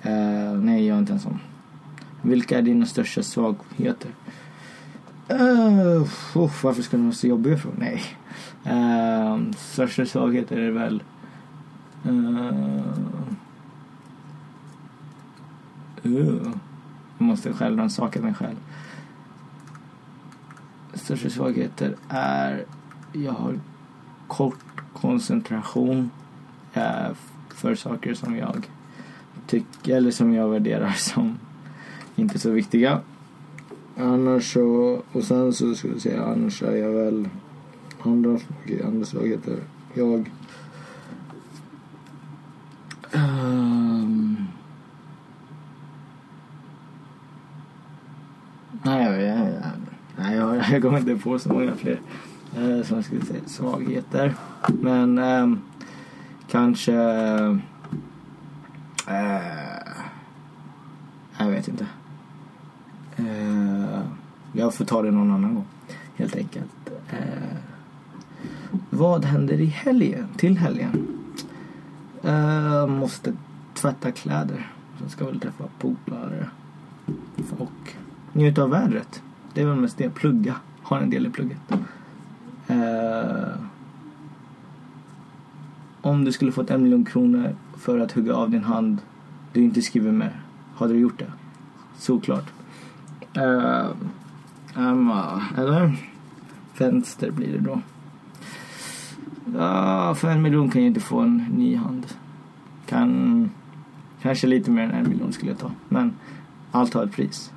Uh, 0.06 0.62
nej, 0.62 0.88
jag 0.88 0.96
är 0.96 1.00
inte 1.00 1.14
en 1.14 1.20
sån. 1.20 1.40
Vilka 2.22 2.58
är 2.58 2.62
dina 2.62 2.86
största 2.86 3.24
svagheter? 3.24 4.12
Uh, 5.32 6.04
oh, 6.36 6.52
varför 6.64 6.82
ska 6.82 6.98
du 6.98 7.04
vara 7.04 7.14
så 7.14 7.28
jobbig 7.28 7.60
från? 7.60 7.74
Nej. 7.78 8.02
Uh, 8.68 9.52
största 9.58 10.06
svagheter 10.06 10.58
är 10.58 10.72
väl... 10.72 11.04
Uh, 12.06 12.82
uh, 16.06 16.54
jag 17.18 17.26
måste 17.26 17.54
själv 17.54 17.78
rannsaka 17.78 18.22
mig 18.22 18.34
själv. 18.34 18.56
Största 20.94 21.30
svagheter 21.30 21.96
är... 22.10 22.66
Jag 23.14 23.32
har 23.32 23.60
kort 24.28 24.84
koncentration 24.94 26.10
uh, 26.78 27.14
för 27.50 27.76
saker 27.76 28.14
som 28.14 28.38
jag 28.38 28.70
tycker 29.48 29.96
eller 29.96 30.12
som 30.12 30.34
jag 30.34 30.48
värderar 30.48 30.92
som 30.92 31.38
inte 32.16 32.40
så 32.40 32.50
viktiga. 32.50 33.02
Annars 33.98 34.54
så, 34.54 35.02
och 35.12 35.24
sen 35.24 35.54
så 35.54 35.76
skulle 35.76 35.94
jag 35.94 36.02
säga 36.02 36.24
annars 36.26 36.64
är 36.64 36.76
jag 36.76 36.92
väl 36.92 37.30
andra, 38.10 38.40
andra 38.86 39.06
svagheter. 39.06 39.58
Jag 39.94 40.32
um, 43.14 44.48
nej, 48.84 49.22
jag, 49.22 49.54
nej 50.18 50.36
jag, 50.36 50.56
jag 50.72 50.82
kommer 50.82 50.98
inte 50.98 51.16
på 51.16 51.40
så 51.40 51.54
många 51.54 51.76
fler 51.76 52.00
eh, 52.56 52.84
som 52.84 52.96
jag 52.96 53.06
skulle 53.06 53.26
säga 53.26 53.42
svagheter. 53.46 54.36
Men 54.82 55.18
eh, 55.18 55.54
kanske 56.48 56.94
Eh, 59.08 59.94
Jag 61.38 61.50
vet 61.50 61.68
inte. 61.68 61.86
Eh, 63.16 64.02
jag 64.54 64.74
får 64.74 64.86
ta 64.86 65.02
det 65.02 65.12
någon 65.12 65.32
annan 65.32 65.56
gång. 65.56 65.66
Helt 66.16 66.36
enkelt. 66.36 66.92
Eh, 67.10 67.58
vad 68.90 69.26
händer 69.26 69.62
i 69.62 69.66
helgen? 69.66 70.28
Till 70.38 70.58
helgen? 70.58 71.08
Uh, 72.26 72.88
måste 72.88 73.34
tvätta 73.74 74.12
kläder. 74.12 74.72
Sen 75.00 75.10
ska 75.10 75.26
väl 75.26 75.40
träffa 75.40 75.64
polare. 75.80 76.50
Och 77.58 77.96
njuta 78.34 78.64
av 78.64 78.70
vädret. 78.70 79.22
Det 79.54 79.62
är 79.62 79.66
väl 79.66 79.76
mest 79.76 79.98
det. 79.98 80.10
Plugga. 80.10 80.56
Har 80.82 80.98
en 80.98 81.10
del 81.10 81.26
i 81.26 81.30
plugget. 81.30 81.72
Uh, 82.70 83.54
om 86.02 86.26
du 86.26 86.32
skulle 86.32 86.52
fått 86.52 86.70
en 86.70 86.84
miljon 86.84 87.06
kronor 87.06 87.56
för 87.78 88.00
att 88.00 88.12
hugga 88.12 88.36
av 88.36 88.50
din 88.50 88.64
hand 88.64 89.02
du 89.54 89.64
inte 89.64 89.82
skriver 89.82 90.12
med. 90.12 90.32
Hade 90.76 90.94
du 90.94 91.00
gjort 91.00 91.20
det? 91.20 91.32
Såklart. 91.98 92.46
Uh, 93.38 93.90
Emma, 94.76 95.42
eller? 95.58 95.98
Vänster 96.78 97.32
blir 97.32 97.54
det 97.54 97.60
då. 97.60 97.82
Ja, 99.54 100.16
för 100.16 100.28
en 100.28 100.42
miljon 100.42 100.70
kan 100.70 100.82
jag 100.82 100.88
inte 100.88 101.00
få 101.00 101.20
en 101.20 101.46
ny 101.58 101.76
hand. 101.76 102.06
Kan... 102.86 103.50
Kanske 104.22 104.48
lite 104.48 104.72
mer 104.72 104.84
än 104.84 104.92
en 104.92 105.10
miljon 105.10 105.34
skulle 105.34 105.52
jag 105.52 105.60
ta. 105.60 105.72
Men 105.90 106.14
allt 106.72 106.94
har 106.94 107.04
ett 107.04 107.12
pris. 107.12 107.52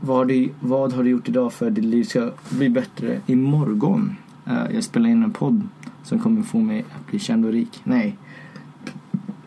Vad 0.00 0.16
har, 0.16 0.24
du, 0.24 0.52
vad 0.60 0.92
har 0.92 1.04
du 1.04 1.10
gjort 1.10 1.28
idag 1.28 1.52
för 1.52 1.66
att 1.66 1.74
ditt 1.74 1.84
liv 1.84 2.04
ska 2.04 2.30
bli 2.50 2.68
bättre 2.68 3.20
imorgon? 3.26 4.16
Uh, 4.46 4.74
jag 4.74 4.84
spelar 4.84 5.10
in 5.10 5.22
en 5.22 5.32
podd 5.32 5.62
som 6.02 6.18
kommer 6.18 6.42
få 6.42 6.58
mig 6.58 6.84
att 6.96 7.06
bli 7.06 7.18
känd 7.18 7.44
och 7.44 7.52
rik. 7.52 7.80
Nej. 7.84 8.16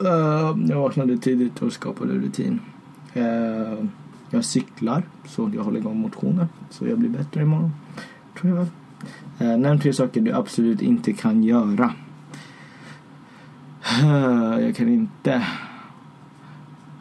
Uh, 0.02 0.70
jag 0.70 0.80
vaknade 0.80 1.18
tidigt 1.18 1.62
och 1.62 1.74
skapade 1.74 2.14
rutin. 2.14 2.60
Uh, 3.18 3.86
jag 4.30 4.46
cyklar 4.46 5.04
så 5.28 5.52
jag 5.56 5.64
håller 5.64 5.80
igång 5.80 6.00
motionen 6.00 6.48
så 6.70 6.88
jag 6.88 7.00
blir 7.00 7.10
bättre 7.10 7.42
imorgon. 7.42 7.72
Tror 8.40 8.58
jag 8.58 8.68
Eh, 9.40 9.58
nämn 9.58 9.80
tre 9.80 9.94
saker 9.94 10.22
du 10.22 10.32
absolut 10.32 10.82
inte 10.82 11.14
kan 11.14 11.44
göra. 11.44 11.94
Eh, 14.02 14.60
jag 14.60 14.76
kan 14.76 14.90
inte 14.90 15.48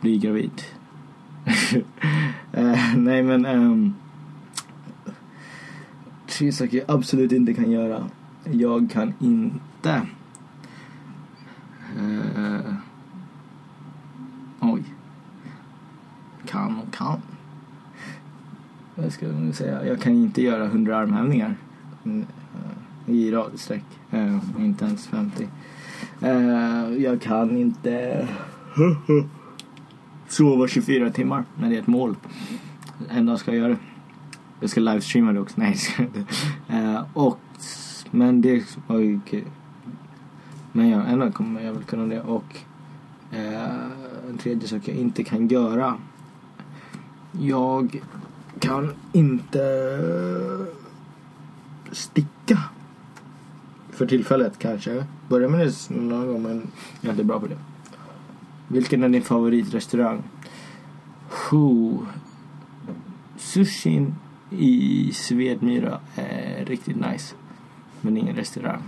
bli 0.01 0.19
gravid. 0.19 0.63
eh, 2.53 2.97
nej 2.97 3.23
men 3.23 3.47
um, 3.47 3.95
tre 6.27 6.53
saker 6.53 6.79
jag 6.79 6.91
absolut 6.91 7.33
inte 7.33 7.55
kan 7.55 7.71
göra. 7.71 8.09
Jag 8.45 8.91
kan 8.91 9.15
inte 9.21 10.03
Eh, 11.99 12.75
Oj. 14.61 14.83
Kan 16.47 16.79
och 16.79 16.95
kan. 16.95 17.21
Vad 18.95 19.13
ska 19.13 19.27
jag 19.27 19.35
nu 19.35 19.53
säga? 19.53 19.87
Jag 19.87 20.01
kan 20.01 20.13
inte 20.13 20.43
göra 20.43 20.65
100 20.65 20.99
armhävningar 20.99 21.55
Eh, 22.05 23.15
i 23.15 23.31
radsträck. 23.31 23.85
Eh, 24.11 24.39
inte 24.59 24.85
ens 24.85 25.07
50. 25.07 25.49
Eh, 26.21 27.03
jag 27.03 27.21
kan 27.21 27.57
inte 27.57 28.29
sova 30.29 30.69
24 30.69 31.11
timmar 31.11 31.45
när 31.61 31.69
det 31.71 31.77
är 31.77 31.81
ett 31.81 31.87
mål. 31.87 32.17
En 33.09 33.27
dag 33.27 33.39
ska 33.39 33.51
jag 33.51 33.59
göra 33.59 33.69
det. 33.69 33.79
Jag 34.61 34.71
ska 34.71 34.81
livestreama 34.81 35.33
det 35.33 35.41
också. 35.41 35.55
Nej, 35.61 35.73
det 35.73 35.79
ska 35.79 36.03
jag 36.03 36.17
inte. 36.17 36.35
Eh, 36.69 37.05
och, 37.13 37.41
men 38.11 38.41
det 38.41 38.77
var 38.87 38.99
ju 38.99 39.21
kul. 39.21 39.45
Men 40.73 40.89
ja, 40.89 41.03
en 41.05 41.19
dag 41.19 41.35
kommer 41.35 41.61
jag 41.61 41.73
väl 41.73 41.85
kunna 41.85 42.07
det. 42.07 42.21
Och 42.21 42.57
eh, 43.31 43.75
en 44.29 44.39
tredje 44.39 44.69
sak 44.69 44.89
jag 44.89 44.97
inte 44.97 45.25
kan 45.25 45.49
göra. 45.49 45.95
Jag 47.33 48.01
kan 48.59 48.93
inte 49.13 49.59
sticka. 51.97 52.59
För 53.91 54.07
tillfället 54.07 54.59
kanske. 54.59 55.05
Börja 55.29 55.49
med 55.49 55.61
det 55.61 55.91
någon 55.91 56.27
gång 56.27 56.43
men 56.43 56.71
jag 57.01 57.09
är 57.09 57.13
inte 57.13 57.25
bra 57.25 57.41
på 57.41 57.47
det. 57.47 57.59
Vilken 58.69 59.03
är 59.03 59.09
din 59.09 59.23
favoritrestaurang? 59.23 60.23
Huh. 61.51 61.99
Sushin 63.37 64.15
i 64.51 65.11
Svedmyra 65.13 66.01
är 66.15 66.65
riktigt 66.65 66.97
nice. 66.97 67.35
Men 68.01 68.17
ingen 68.17 68.37
restaurang. 68.37 68.83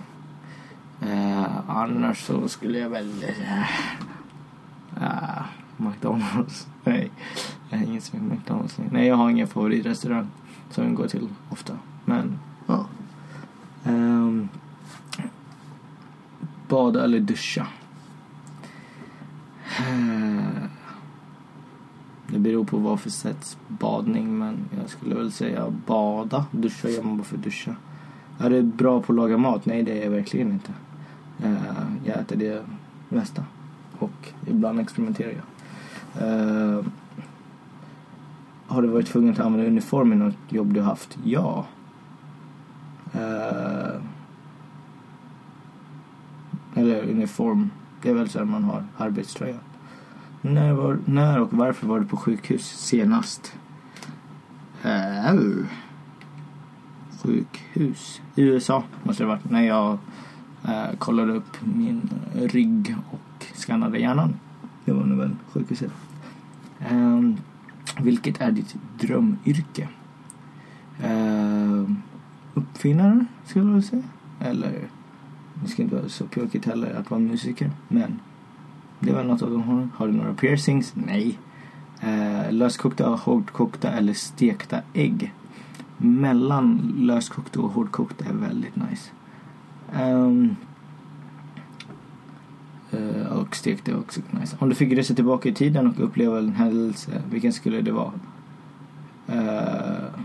Uh, 1.02 1.70
annars 1.70 2.26
så 2.26 2.48
skulle 2.48 2.78
jag 2.78 2.90
väl... 2.90 3.24
Uh, 3.24 5.02
uh, 5.02 5.42
McDonalds. 5.76 6.66
Nej, 6.84 7.11
jag 7.70 7.78
har 7.78 7.84
ingen 7.84 8.00
som 8.00 8.18
är 8.18 8.34
McDonalds 8.34 8.78
Nej, 8.90 9.07
jag 9.07 9.16
har 9.16 9.30
ingen 9.30 9.48
favoritrestaurang 9.48 10.26
som 10.70 10.84
jag 10.84 10.94
går 10.94 11.09
till 11.09 11.28
ofta. 11.50 11.72
Men, 12.04 12.38
ja. 12.66 12.86
Ehm, 13.87 13.95
um, 13.95 14.49
bada 16.68 17.05
eller 17.05 17.20
duscha? 17.20 17.66
Eh, 19.78 20.64
det 22.26 22.39
beror 22.39 22.64
på 22.64 22.76
vad 22.76 23.01
för 23.01 23.11
sätts 23.11 23.59
badning 23.68 24.39
men 24.39 24.57
jag 24.80 24.91
skulle 24.91 25.14
väl 25.14 25.32
säga 25.32 25.72
bada. 25.87 26.47
Duscha 26.51 26.89
gör 26.89 27.03
man 27.03 27.16
bara 27.16 27.24
för 27.24 27.37
att 27.37 27.43
duscha. 27.43 27.76
Är 28.39 28.51
det 28.51 28.62
bra 28.62 29.03
på 29.03 29.12
att 29.12 29.16
laga 29.16 29.39
mat? 29.39 29.66
Nej, 29.66 29.82
det 29.82 30.01
är 30.01 30.05
jag 30.05 30.11
verkligen 30.11 30.53
inte. 30.53 30.72
Eh, 31.43 31.87
jag 32.05 32.18
äter 32.18 32.37
det 32.37 32.64
mesta. 33.09 33.45
Och 33.99 34.32
ibland 34.47 34.80
experimenterar 34.80 35.32
jag. 35.32 35.43
Uh, 36.22 36.84
har 38.66 38.82
du 38.82 38.89
varit 38.89 39.07
tvungen 39.07 39.32
att 39.32 39.41
använda 39.41 39.66
uniform 39.66 40.12
i 40.12 40.16
något 40.16 40.37
jobb 40.49 40.74
du 40.74 40.80
haft? 40.80 41.18
Ja. 41.24 41.66
Eh, 43.17 44.01
eller 46.75 47.11
uniform. 47.11 47.71
Det 48.03 48.11
är 48.11 48.14
väl 48.14 48.29
så 48.29 48.41
att 48.41 48.49
man 48.49 48.64
har 48.64 48.85
arbetströja. 48.97 49.59
När, 50.41 50.73
var, 50.73 50.99
när 51.05 51.41
och 51.41 51.53
varför 51.53 51.87
var 51.87 52.01
du 52.01 52.07
på 52.07 52.17
sjukhus 52.17 52.62
senast? 52.62 53.57
Uh, 54.85 55.64
sjukhus. 57.23 58.21
I 58.35 58.43
USA 58.43 58.83
måste 59.03 59.23
det 59.23 59.27
ha 59.27 59.35
varit. 59.35 59.51
När 59.51 59.62
jag 59.62 59.99
uh, 60.64 60.97
kollade 60.99 61.33
upp 61.33 61.57
min 61.64 62.11
rygg 62.35 62.97
och 63.11 63.47
skannade 63.55 63.99
hjärnan. 63.99 64.35
Det 64.85 64.93
var 64.93 65.05
nog 65.05 65.19
väl 65.19 65.37
sjukhuset. 65.53 65.93
Um, 66.91 67.37
vilket 68.01 68.41
är 68.41 68.51
ditt 68.51 68.77
drömyrke? 68.99 69.89
Uh, 71.05 71.91
uppfinnare, 72.57 73.26
skulle 73.44 73.72
jag 73.72 73.84
säga. 73.84 74.02
Eller, 74.40 74.88
det 75.62 75.68
ska 75.68 75.82
inte 75.82 75.96
vara 75.96 76.09
så 76.09 76.26
pjåkigt 76.26 76.64
heller 76.64 76.94
att 76.94 77.11
vara 77.11 77.20
musiker. 77.20 77.70
Men 77.88 78.20
det 79.00 79.12
var 79.12 79.24
något 79.24 79.42
av 79.42 79.50
dem 79.50 79.62
har. 79.62 79.88
Har 79.94 80.07
du 80.07 80.12
några 80.12 80.34
piercings? 80.34 80.92
Nej. 80.94 81.38
Eh, 82.00 82.52
löskokta, 82.52 83.09
hårdkokta 83.09 83.92
eller 83.92 84.12
stekta 84.12 84.80
ägg? 84.94 85.34
Mellan 85.96 86.94
löskokta 86.98 87.61
och 87.61 87.70
hårdkokta 87.70 88.24
är 88.24 88.32
väldigt 88.32 88.76
nice. 88.76 89.11
Um, 90.02 90.57
eh, 92.90 93.32
och 93.32 93.57
stekte 93.57 93.94
också 93.94 94.20
nice. 94.40 94.57
Om 94.61 94.68
du 94.68 94.74
fick 94.74 94.92
resa 94.92 95.14
tillbaka 95.14 95.48
i 95.48 95.54
tiden 95.54 95.86
och 95.86 96.04
uppleva 96.04 96.38
en 96.38 96.52
händelse, 96.52 97.22
vilken 97.30 97.52
skulle 97.52 97.80
det 97.80 97.92
vara? 97.92 98.12
Eh, 99.26 100.20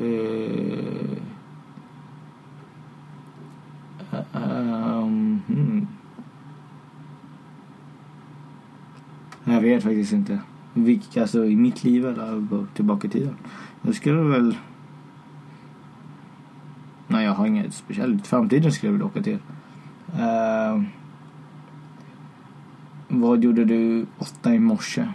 uh, 0.00 1.16
um, 4.32 5.42
hmm. 5.46 5.86
Jag 9.44 9.60
vet 9.60 9.82
faktiskt 9.82 10.12
inte. 10.12 10.40
Vilka, 10.74 11.20
alltså 11.20 11.44
i 11.44 11.56
mitt 11.56 11.84
liv 11.84 12.06
eller 12.06 12.66
tillbaka 12.74 13.06
i 13.06 13.10
tiden. 13.10 13.36
Jag 13.82 13.94
skulle 13.94 14.22
väl... 14.22 14.56
Nej, 17.08 17.24
jag 17.24 17.32
har 17.32 17.46
inget 17.46 17.74
speciellt. 17.74 18.26
Framtiden 18.26 18.72
skulle 18.72 18.88
jag 18.88 18.92
vilja 18.92 19.06
åka 19.06 19.22
till. 19.22 19.38
Uh, 20.14 20.82
vad 23.08 23.44
gjorde 23.44 23.64
du 23.64 24.06
åtta 24.18 24.54
i 24.54 24.58
morse? 24.58 25.08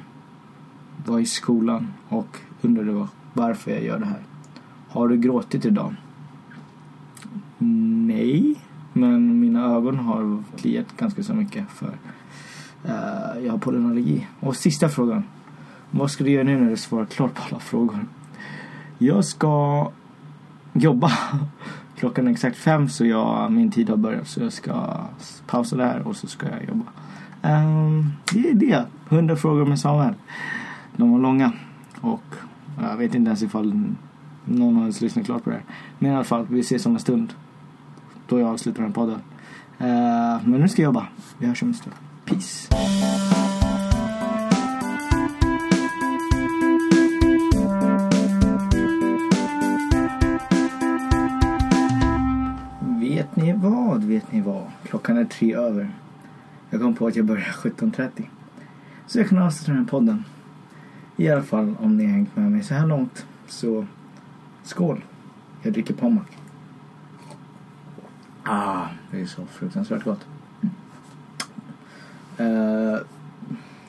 Var 1.06 1.20
i 1.20 1.26
skolan 1.26 1.88
och 2.10 2.38
undrade 2.62 3.08
varför 3.34 3.72
jag 3.72 3.84
gör 3.84 4.00
det 4.00 4.06
här. 4.06 4.22
Har 4.96 5.08
du 5.08 5.18
gråtit 5.18 5.66
idag? 5.66 5.96
Nej, 8.08 8.56
men 8.93 9.39
mina 9.39 9.66
ögon 9.66 9.98
har 9.98 10.43
kliat 10.58 10.98
ganska 10.98 11.24
så 11.24 11.34
mycket 11.34 11.70
för 11.70 11.88
uh, 12.86 13.46
jag 13.46 13.52
har 13.52 13.58
pollenallergi. 13.58 14.28
Och 14.39 14.56
sista 14.56 14.89
frågan. 14.89 15.24
Vad 15.91 16.12
ska 16.12 16.24
du 16.24 16.30
göra 16.32 16.43
nu 16.43 16.60
när 16.60 16.70
du 16.70 16.78
svarar 16.78 17.06
klart 17.06 17.34
på 17.34 17.41
alla 17.50 17.60
frågor? 17.60 18.06
Jag 18.98 19.26
ska 19.26 19.88
jobba 20.74 21.12
Klockan 21.96 22.28
är 22.28 22.32
exakt 22.32 22.58
fem 22.58 22.89
så 22.89 23.06
jag, 23.06 23.52
min 23.52 23.72
tid 23.72 23.89
har 23.89 23.98
börjat 23.98 24.28
så 24.28 24.39
jag 24.39 24.54
ska 24.54 24.98
pausa 25.48 25.76
där 25.76 26.08
och 26.08 26.16
så 26.16 26.28
ska 26.28 26.48
jag 26.50 26.64
jobba. 26.68 26.86
Um, 27.41 28.12
det 28.34 28.50
är 28.50 28.54
det. 28.54 28.86
100 29.10 29.36
frågor 29.36 29.66
med 29.66 29.80
Samuel. 29.80 30.14
De 30.96 31.12
var 31.12 31.20
långa. 31.20 31.52
Och 32.02 32.36
jag 32.82 32.98
vet 32.98 33.16
inte 33.16 33.28
ens 33.28 33.43
ifall 33.43 33.96
någon 34.46 34.76
har 34.76 34.82
ens 34.82 35.02
lyssnat 35.02 35.26
klart 35.26 35.43
på 35.43 35.50
det 35.50 35.56
här. 35.56 35.66
Men 36.00 36.12
i 36.12 36.16
alla 36.16 36.24
fall, 36.24 36.48
vi 36.50 36.60
ses 36.60 36.86
om 36.86 36.93
en 36.93 37.00
stund. 37.00 37.34
Då 38.28 38.39
jag 38.39 38.50
avslutar 38.50 38.84
den 38.84 38.93
podden. 38.93 39.20
Uh, 39.82 40.48
men 40.48 40.52
nu 40.62 40.68
ska 40.68 40.82
jag 40.82 40.88
jobba. 40.88 41.08
Vi 41.38 41.48
hörs 41.48 41.62
om 41.62 41.68
en 41.68 41.74
stund. 41.74 41.96
Peace. 42.26 42.68
Vet 53.00 53.36
ni 53.36 53.54
vad? 53.54 54.04
Vet 54.04 54.32
ni 54.32 54.41
vad? 54.41 54.64
Klockan 54.84 55.18
är 55.18 55.26
tre 55.26 55.56
över. 55.56 55.89
Jag 56.70 56.82
kom 56.82 56.96
på 56.96 57.08
att 57.08 57.16
jag 57.16 57.26
börjar 57.26 57.43
17.30. 57.43 58.10
Så 59.08 59.20
jag 59.20 59.30
kan 59.30 59.38
avsluta 59.38 59.72
den 59.72 59.82
här 59.82 59.88
podden. 59.88 60.24
I 61.18 61.30
alla 61.30 61.43
fall 61.43 61.76
om 61.80 61.98
ni 61.98 62.06
har 62.06 62.12
hängt 62.12 62.36
med 62.36 62.52
mig 62.52 62.64
så 62.64 62.74
här 62.74 62.88
långt. 62.88 63.26
Så 63.48 63.86
skål. 64.68 65.03
Jag 65.61 65.74
dricker 65.74 65.93
Pommac. 65.93 66.26
Ah, 68.43 68.88
det 69.11 69.22
är 69.22 69.26
så 69.26 69.45
fruktansvärt 69.45 70.03
gott. 70.03 70.28
Uh, 72.39 72.97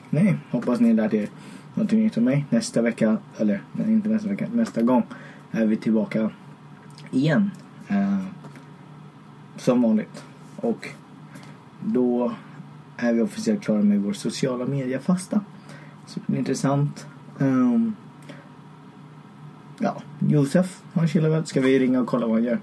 nej, 0.09 0.37
hoppas 0.51 0.79
ni 0.79 0.93
lärt 0.93 1.13
er 1.13 1.29
någonting 1.73 1.99
nytt 1.99 2.17
om 2.17 2.23
mig. 2.23 2.45
Nästa 2.49 2.81
vecka, 2.81 3.17
eller 3.37 3.61
nej, 3.71 3.91
inte 3.91 4.09
nästa 4.09 4.29
vecka, 4.29 4.47
nästa 4.53 4.81
gång 4.81 5.03
är 5.51 5.65
vi 5.65 5.77
tillbaka 5.77 6.29
igen. 7.11 7.51
Uh, 7.91 8.25
som 9.57 9.81
vanligt. 9.81 10.23
Och 10.55 10.89
då 11.85 12.33
är 12.97 13.13
vi 13.13 13.21
officiellt 13.21 13.61
klara 13.61 13.81
med 13.81 14.01
vår 14.01 14.13
sociala 14.13 14.65
mediefasta. 14.65 15.41
Så 16.05 16.19
det 16.19 16.25
blir 16.27 16.39
intressant. 16.39 17.07
Ehm, 17.39 17.95
Josef, 20.27 20.83
han 20.93 21.07
chillar 21.07 21.29
väl. 21.29 21.45
Ska 21.45 21.61
vi 21.61 21.79
ringa 21.79 21.99
och 22.01 22.07
kolla 22.07 22.27
vad 22.27 22.35
han 22.35 22.43
gör? 22.43 22.59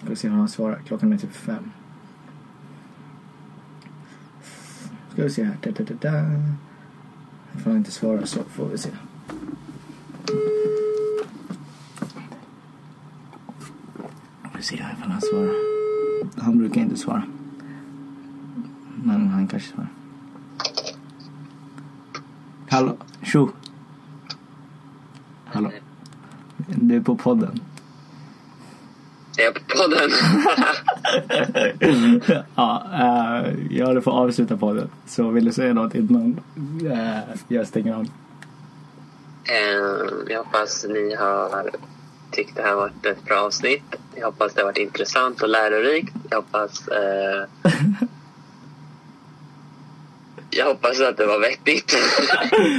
Vi 0.00 0.16
se 0.16 0.28
om 0.28 0.34
han 0.34 0.48
svarar. 0.48 0.80
Klockan 0.86 1.12
är 1.12 1.18
typ 1.18 1.32
fem. 1.32 1.70
Ska 5.12 5.22
vi 5.22 5.30
se 5.30 5.44
här. 5.44 5.56
Da, 5.62 5.70
da, 5.70 5.84
da, 5.84 5.94
da. 6.00 6.24
Ifall 7.56 7.72
han 7.72 7.76
inte 7.76 7.90
svarar 7.90 8.24
så 8.24 8.42
får 8.42 8.68
vi 8.68 8.78
se. 8.78 8.90
Vi 14.56 14.62
ser 14.62 14.76
här 14.76 14.94
ifall 14.98 15.10
han 15.10 15.20
svarar. 15.20 15.54
Han 16.42 16.58
brukar 16.58 16.80
inte 16.80 16.96
svara. 16.96 17.22
Men 19.04 19.28
han 19.28 19.48
kanske 19.48 19.72
svarar. 19.72 19.88
Hallå? 22.68 22.96
Tjo! 23.22 23.50
Hallå? 25.44 25.70
Du 26.90 26.96
är 26.96 27.00
på 27.00 27.16
podden. 27.16 27.60
Är 29.38 29.44
jag 29.44 29.54
på 29.54 29.60
podden? 29.76 30.10
ja, 32.54 32.86
eh, 32.92 33.54
jag 33.70 33.86
håller 33.86 34.00
på 34.00 34.10
att 34.10 34.16
avsluta 34.16 34.56
podden. 34.56 34.90
Så 35.06 35.30
vill 35.30 35.44
du 35.44 35.52
säga 35.52 35.74
något 35.74 35.94
innan 35.94 36.40
uh, 36.82 37.18
jag 37.48 37.66
stänger 37.66 37.94
av? 37.94 38.06
Eh, 39.44 40.32
jag 40.32 40.38
hoppas 40.44 40.86
ni 40.88 41.14
har 41.14 41.70
tyckt 42.30 42.56
det 42.56 42.62
här 42.62 42.74
varit 42.74 43.06
ett 43.06 43.24
bra 43.24 43.40
avsnitt. 43.40 43.94
Jag 44.14 44.26
hoppas 44.26 44.54
det 44.54 44.60
har 44.60 44.66
varit 44.66 44.78
intressant 44.78 45.42
och 45.42 45.48
lärorikt. 45.48 46.14
Jag 46.30 46.36
hoppas... 46.36 46.88
Eh, 46.88 47.44
jag 50.50 50.66
hoppas 50.66 51.00
att 51.00 51.16
det 51.16 51.26
var 51.26 51.40
vettigt. 51.40 51.96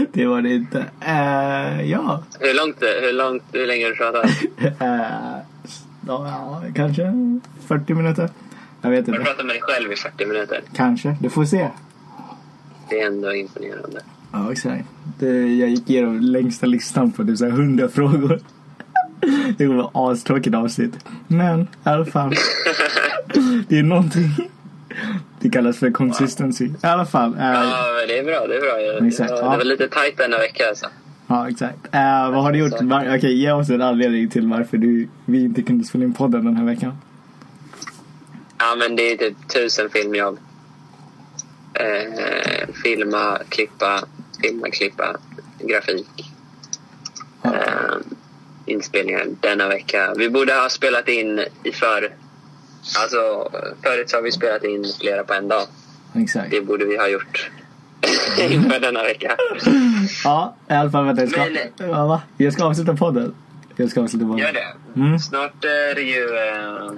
det 0.14 0.26
var 0.26 0.42
det 0.42 0.50
inte. 0.50 0.78
Uh, 0.78 1.90
ja. 1.90 2.24
hur 2.40 2.54
långt, 2.54 2.78
hur 2.80 3.14
långt, 3.14 3.44
hur 3.52 3.68
länge 3.68 3.86
har 3.86 3.90
du 3.90 3.96
pratat? 3.96 4.26
Uh, 4.82 5.38
ja, 6.08 6.64
kanske 6.76 7.14
40 7.68 7.94
minuter. 7.94 8.30
Jag 8.82 8.90
vet 8.90 9.08
Har 9.08 9.14
du 9.14 9.20
inte. 9.20 9.32
pratat 9.32 9.46
med 9.46 9.56
dig 9.56 9.62
själv 9.62 9.92
i 9.92 9.96
40 9.96 10.26
minuter? 10.26 10.62
Kanske. 10.76 11.16
Du 11.20 11.30
får 11.30 11.46
se. 11.46 11.68
Det 12.90 13.02
är 13.02 13.08
ändå 13.08 13.36
imponerande. 13.36 14.02
Ja, 14.32 14.52
exakt. 14.52 14.86
Det, 15.20 15.56
jag 15.56 15.70
gick 15.70 15.90
igenom 15.90 16.20
längsta 16.20 16.66
listan 16.66 17.12
på 17.12 17.26
typ 17.26 17.38
så 17.38 17.46
här 17.46 17.52
100 17.52 17.90
frågor. 17.90 18.40
Det 19.58 19.66
kommer 19.66 19.84
vara 19.84 20.12
astråkigt 20.12 20.56
avsnitt. 20.56 21.06
Men 21.28 21.62
i 21.62 21.68
alla 21.84 22.06
fall. 22.06 22.34
Det 23.68 23.80
är 23.80 23.84
någonting. 23.84 24.30
Det 25.42 25.50
kallas 25.50 25.78
för 25.80 25.92
consistency. 25.92 26.66
I 26.66 26.72
alla 26.82 27.06
fall. 27.06 27.34
eh, 27.38 27.44
Ja, 27.46 27.86
men 27.98 28.08
det 28.08 28.20
är 28.20 28.24
bra. 28.24 28.48
Det 28.48 28.56
är 28.58 28.62
bra. 28.62 28.82
Jag, 28.82 29.08
Exakt, 29.08 29.30
ja. 29.32 29.36
det 29.52 29.58
var 29.58 29.64
lite 29.64 29.88
tajt 29.88 30.18
denna 30.18 30.38
vecka 30.38 30.70
alltså. 30.70 30.86
Ja, 31.28 31.50
exakt. 31.50 31.78
Eh, 31.92 32.32
vad 32.32 32.44
har 32.44 32.52
du 32.52 32.60
gjort? 32.60 32.82
Var, 32.82 33.18
Okej, 33.18 33.38
ge 33.42 33.52
oss 33.52 33.70
en 33.70 33.82
anledning 33.82 34.30
till 34.30 34.48
varför 34.48 34.78
du, 34.78 35.08
vi 35.26 35.44
inte 35.44 35.62
kunde 35.62 35.84
spela 35.84 36.04
in 36.04 36.14
podden 36.14 36.46
den 36.46 36.56
här 36.58 36.66
veckan. 36.66 36.98
Ja, 38.58 38.76
men 38.80 38.96
det 38.96 39.12
är 39.12 39.18
typ 39.18 39.38
tusen 39.54 39.90
filmjobb. 39.90 40.38
Eh, 41.74 42.74
filma, 42.84 43.38
klippa, 43.50 44.00
filma, 44.42 44.70
klippa, 44.70 45.18
grafik. 45.60 46.08
Ja. 47.42 47.54
Eh, 47.56 47.98
inspelningar 48.66 49.26
denna 49.40 49.68
vecka. 49.68 50.14
Vi 50.18 50.30
borde 50.30 50.54
ha 50.54 50.70
spelat 50.70 51.08
in 51.08 51.40
i 51.64 51.72
för... 51.72 52.10
Alltså, 53.02 53.50
förut 53.84 54.10
så 54.10 54.18
har 54.18 54.22
vi 54.22 54.32
spelat 54.32 54.64
in 54.64 54.86
flera 55.02 55.24
på 55.24 55.34
en 55.34 55.48
dag. 55.48 55.64
Exakt. 56.16 56.52
Det 56.52 56.62
borde 56.62 56.86
vi 56.86 56.98
ha 56.98 57.08
gjort 57.08 57.52
inför 58.40 58.80
denna 58.80 59.04
vecka. 59.04 59.36
Ja, 60.24 60.56
i 60.70 60.74
alla 60.74 60.92
fall 60.92 61.06
vänta. 61.06 61.22
Jag 61.22 61.32
ska, 61.32 61.40
Men- 61.78 61.90
ja, 61.90 62.22
jag 62.38 62.54
ska 62.54 62.64
avsluta 62.66 62.96
podden. 62.96 63.36
Jag 63.76 63.90
ska 63.90 64.02
avsluta 64.02 64.26
podden. 64.26 64.40
Gör 64.46 64.54
det. 64.54 65.00
Mm. 65.02 65.20
Snart 65.20 65.64
är 65.66 65.96
det 65.96 66.02
ju... 66.02 66.38
Eh, 66.38 66.92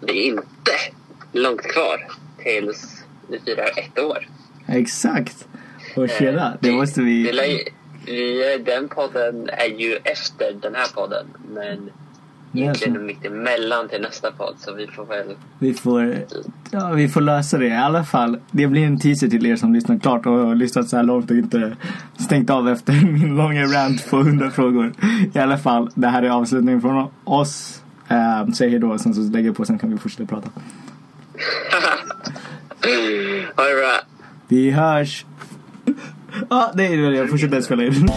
det 0.00 0.12
är 0.12 0.22
inte 0.26 0.72
långt 1.32 1.62
kvar 1.62 2.06
tills 2.42 3.04
vi 3.28 3.38
firar 3.40 3.70
ett 3.78 3.98
år. 3.98 4.28
Exakt. 4.68 5.48
Och 5.96 6.08
tjena, 6.08 6.56
det 6.60 6.70
måste 6.72 7.00
Det 7.00 7.04
vi... 7.06 7.32
lär 7.32 7.44
ju- 7.44 7.64
vi, 8.06 8.58
den 8.66 8.88
podden 8.88 9.48
är 9.52 9.80
ju 9.80 9.98
efter 10.04 10.52
den 10.52 10.74
här 10.74 10.86
podden. 10.94 11.26
Men 11.54 11.90
egentligen 12.58 12.92
alltså. 12.92 13.06
mitt 13.06 13.24
emellan 13.24 13.88
till 13.88 14.00
nästa 14.02 14.32
podd. 14.32 14.54
Så 14.58 14.74
vi 14.74 14.86
får 14.86 15.04
väl... 15.04 15.26
Vi 15.58 15.74
får, 15.74 16.16
ja, 16.70 16.88
vi 16.90 17.08
får 17.08 17.20
lösa 17.20 17.58
det 17.58 17.66
i 17.66 17.76
alla 17.76 18.04
fall. 18.04 18.38
Det 18.50 18.66
blir 18.66 18.86
en 18.86 18.98
teaser 18.98 19.28
till 19.28 19.46
er 19.46 19.56
som 19.56 19.74
lyssnat 19.74 20.02
klart 20.02 20.26
och 20.26 20.32
har 20.32 20.54
lyssnat 20.54 20.88
så 20.88 20.96
här 20.96 21.04
långt 21.04 21.30
och 21.30 21.36
inte 21.36 21.76
stängt 22.18 22.50
av 22.50 22.68
efter 22.68 22.92
min 23.12 23.36
långa 23.36 23.64
rant 23.64 24.10
på 24.10 24.20
100 24.20 24.50
frågor. 24.50 24.92
I 25.34 25.38
alla 25.38 25.58
fall, 25.58 25.90
det 25.94 26.08
här 26.08 26.22
är 26.22 26.30
avslutningen 26.30 26.80
från 26.80 27.08
oss. 27.24 27.82
Uh, 28.10 28.52
säg 28.52 28.70
hej 28.70 28.78
då, 28.78 28.98
sen 28.98 29.14
så 29.14 29.20
lägger 29.20 29.46
jag 29.46 29.56
på, 29.56 29.64
sen 29.64 29.78
kan 29.78 29.90
vi 29.90 29.98
fortsätta 29.98 30.26
prata. 30.26 30.50
ha 33.56 33.64
det 33.64 33.74
bra. 33.74 34.00
Vi 34.48 34.70
hörs! 34.70 35.24
Ja, 36.50 36.72
det 36.74 36.86
är 36.86 37.10
det. 37.10 37.16
Jag 37.16 37.30
fortsätter 37.30 37.60
spela 37.60 37.84
in. 37.84 38.08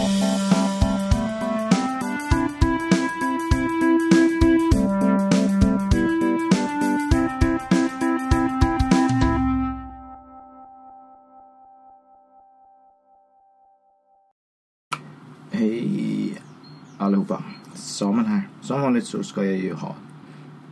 Allihopa. 17.10 17.42
Samuel 17.74 18.26
här. 18.26 18.48
Som 18.60 18.80
vanligt 18.80 19.06
så 19.06 19.22
ska 19.22 19.44
jag 19.44 19.56
ju 19.56 19.74
ha 19.74 19.94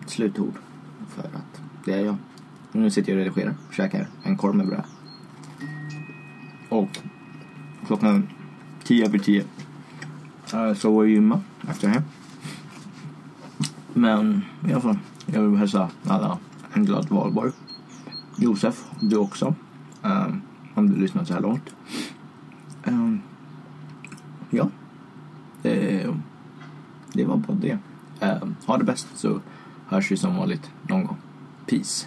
slutord. 0.06 0.54
För 1.08 1.22
att 1.22 1.62
det 1.84 1.92
är 1.92 2.04
jag. 2.04 2.16
Nu 2.72 2.90
sitter 2.90 3.12
jag 3.12 3.20
och 3.20 3.24
redigerar 3.24 3.54
och 3.68 3.74
käkar 3.74 4.08
en 4.22 4.36
korv 4.36 4.54
med 4.54 4.66
bröd. 4.66 4.84
Och 6.68 6.98
klockan 7.86 8.28
tio 8.84 9.06
över 9.06 9.18
tio 9.18 9.44
eh, 10.54 10.74
så 10.74 10.92
var 10.92 11.04
jag 11.04 11.12
gymma 11.12 11.40
efter 11.68 11.88
det 11.88 11.94
här. 11.94 12.02
Men 13.94 14.44
i 14.68 14.72
alla 14.72 14.80
fall, 14.80 14.98
jag 15.26 15.42
vill 15.42 15.58
hälsa 15.58 15.90
alla 16.06 16.38
en 16.72 16.84
glad 16.84 17.08
valborg. 17.08 17.52
Josef, 18.36 18.84
du 19.00 19.16
också. 19.16 19.54
Um, 20.02 20.42
om 20.74 20.90
du 20.90 20.96
lyssnat 20.96 21.28
så 21.28 21.34
här 21.34 21.40
långt. 21.40 21.74
Eh, 22.84 23.14
ja, 24.50 24.68
det, 25.62 26.06
det 27.18 27.24
var 27.24 27.36
bara 27.36 27.56
det. 27.56 27.78
Ha 28.66 28.76
det 28.76 28.84
bäst 28.84 29.08
så 29.14 29.40
hörs 29.88 30.10
vi 30.10 30.16
som 30.16 30.36
vanligt 30.36 30.70
någon 30.88 31.04
gång. 31.04 31.16
Peace. 31.66 32.06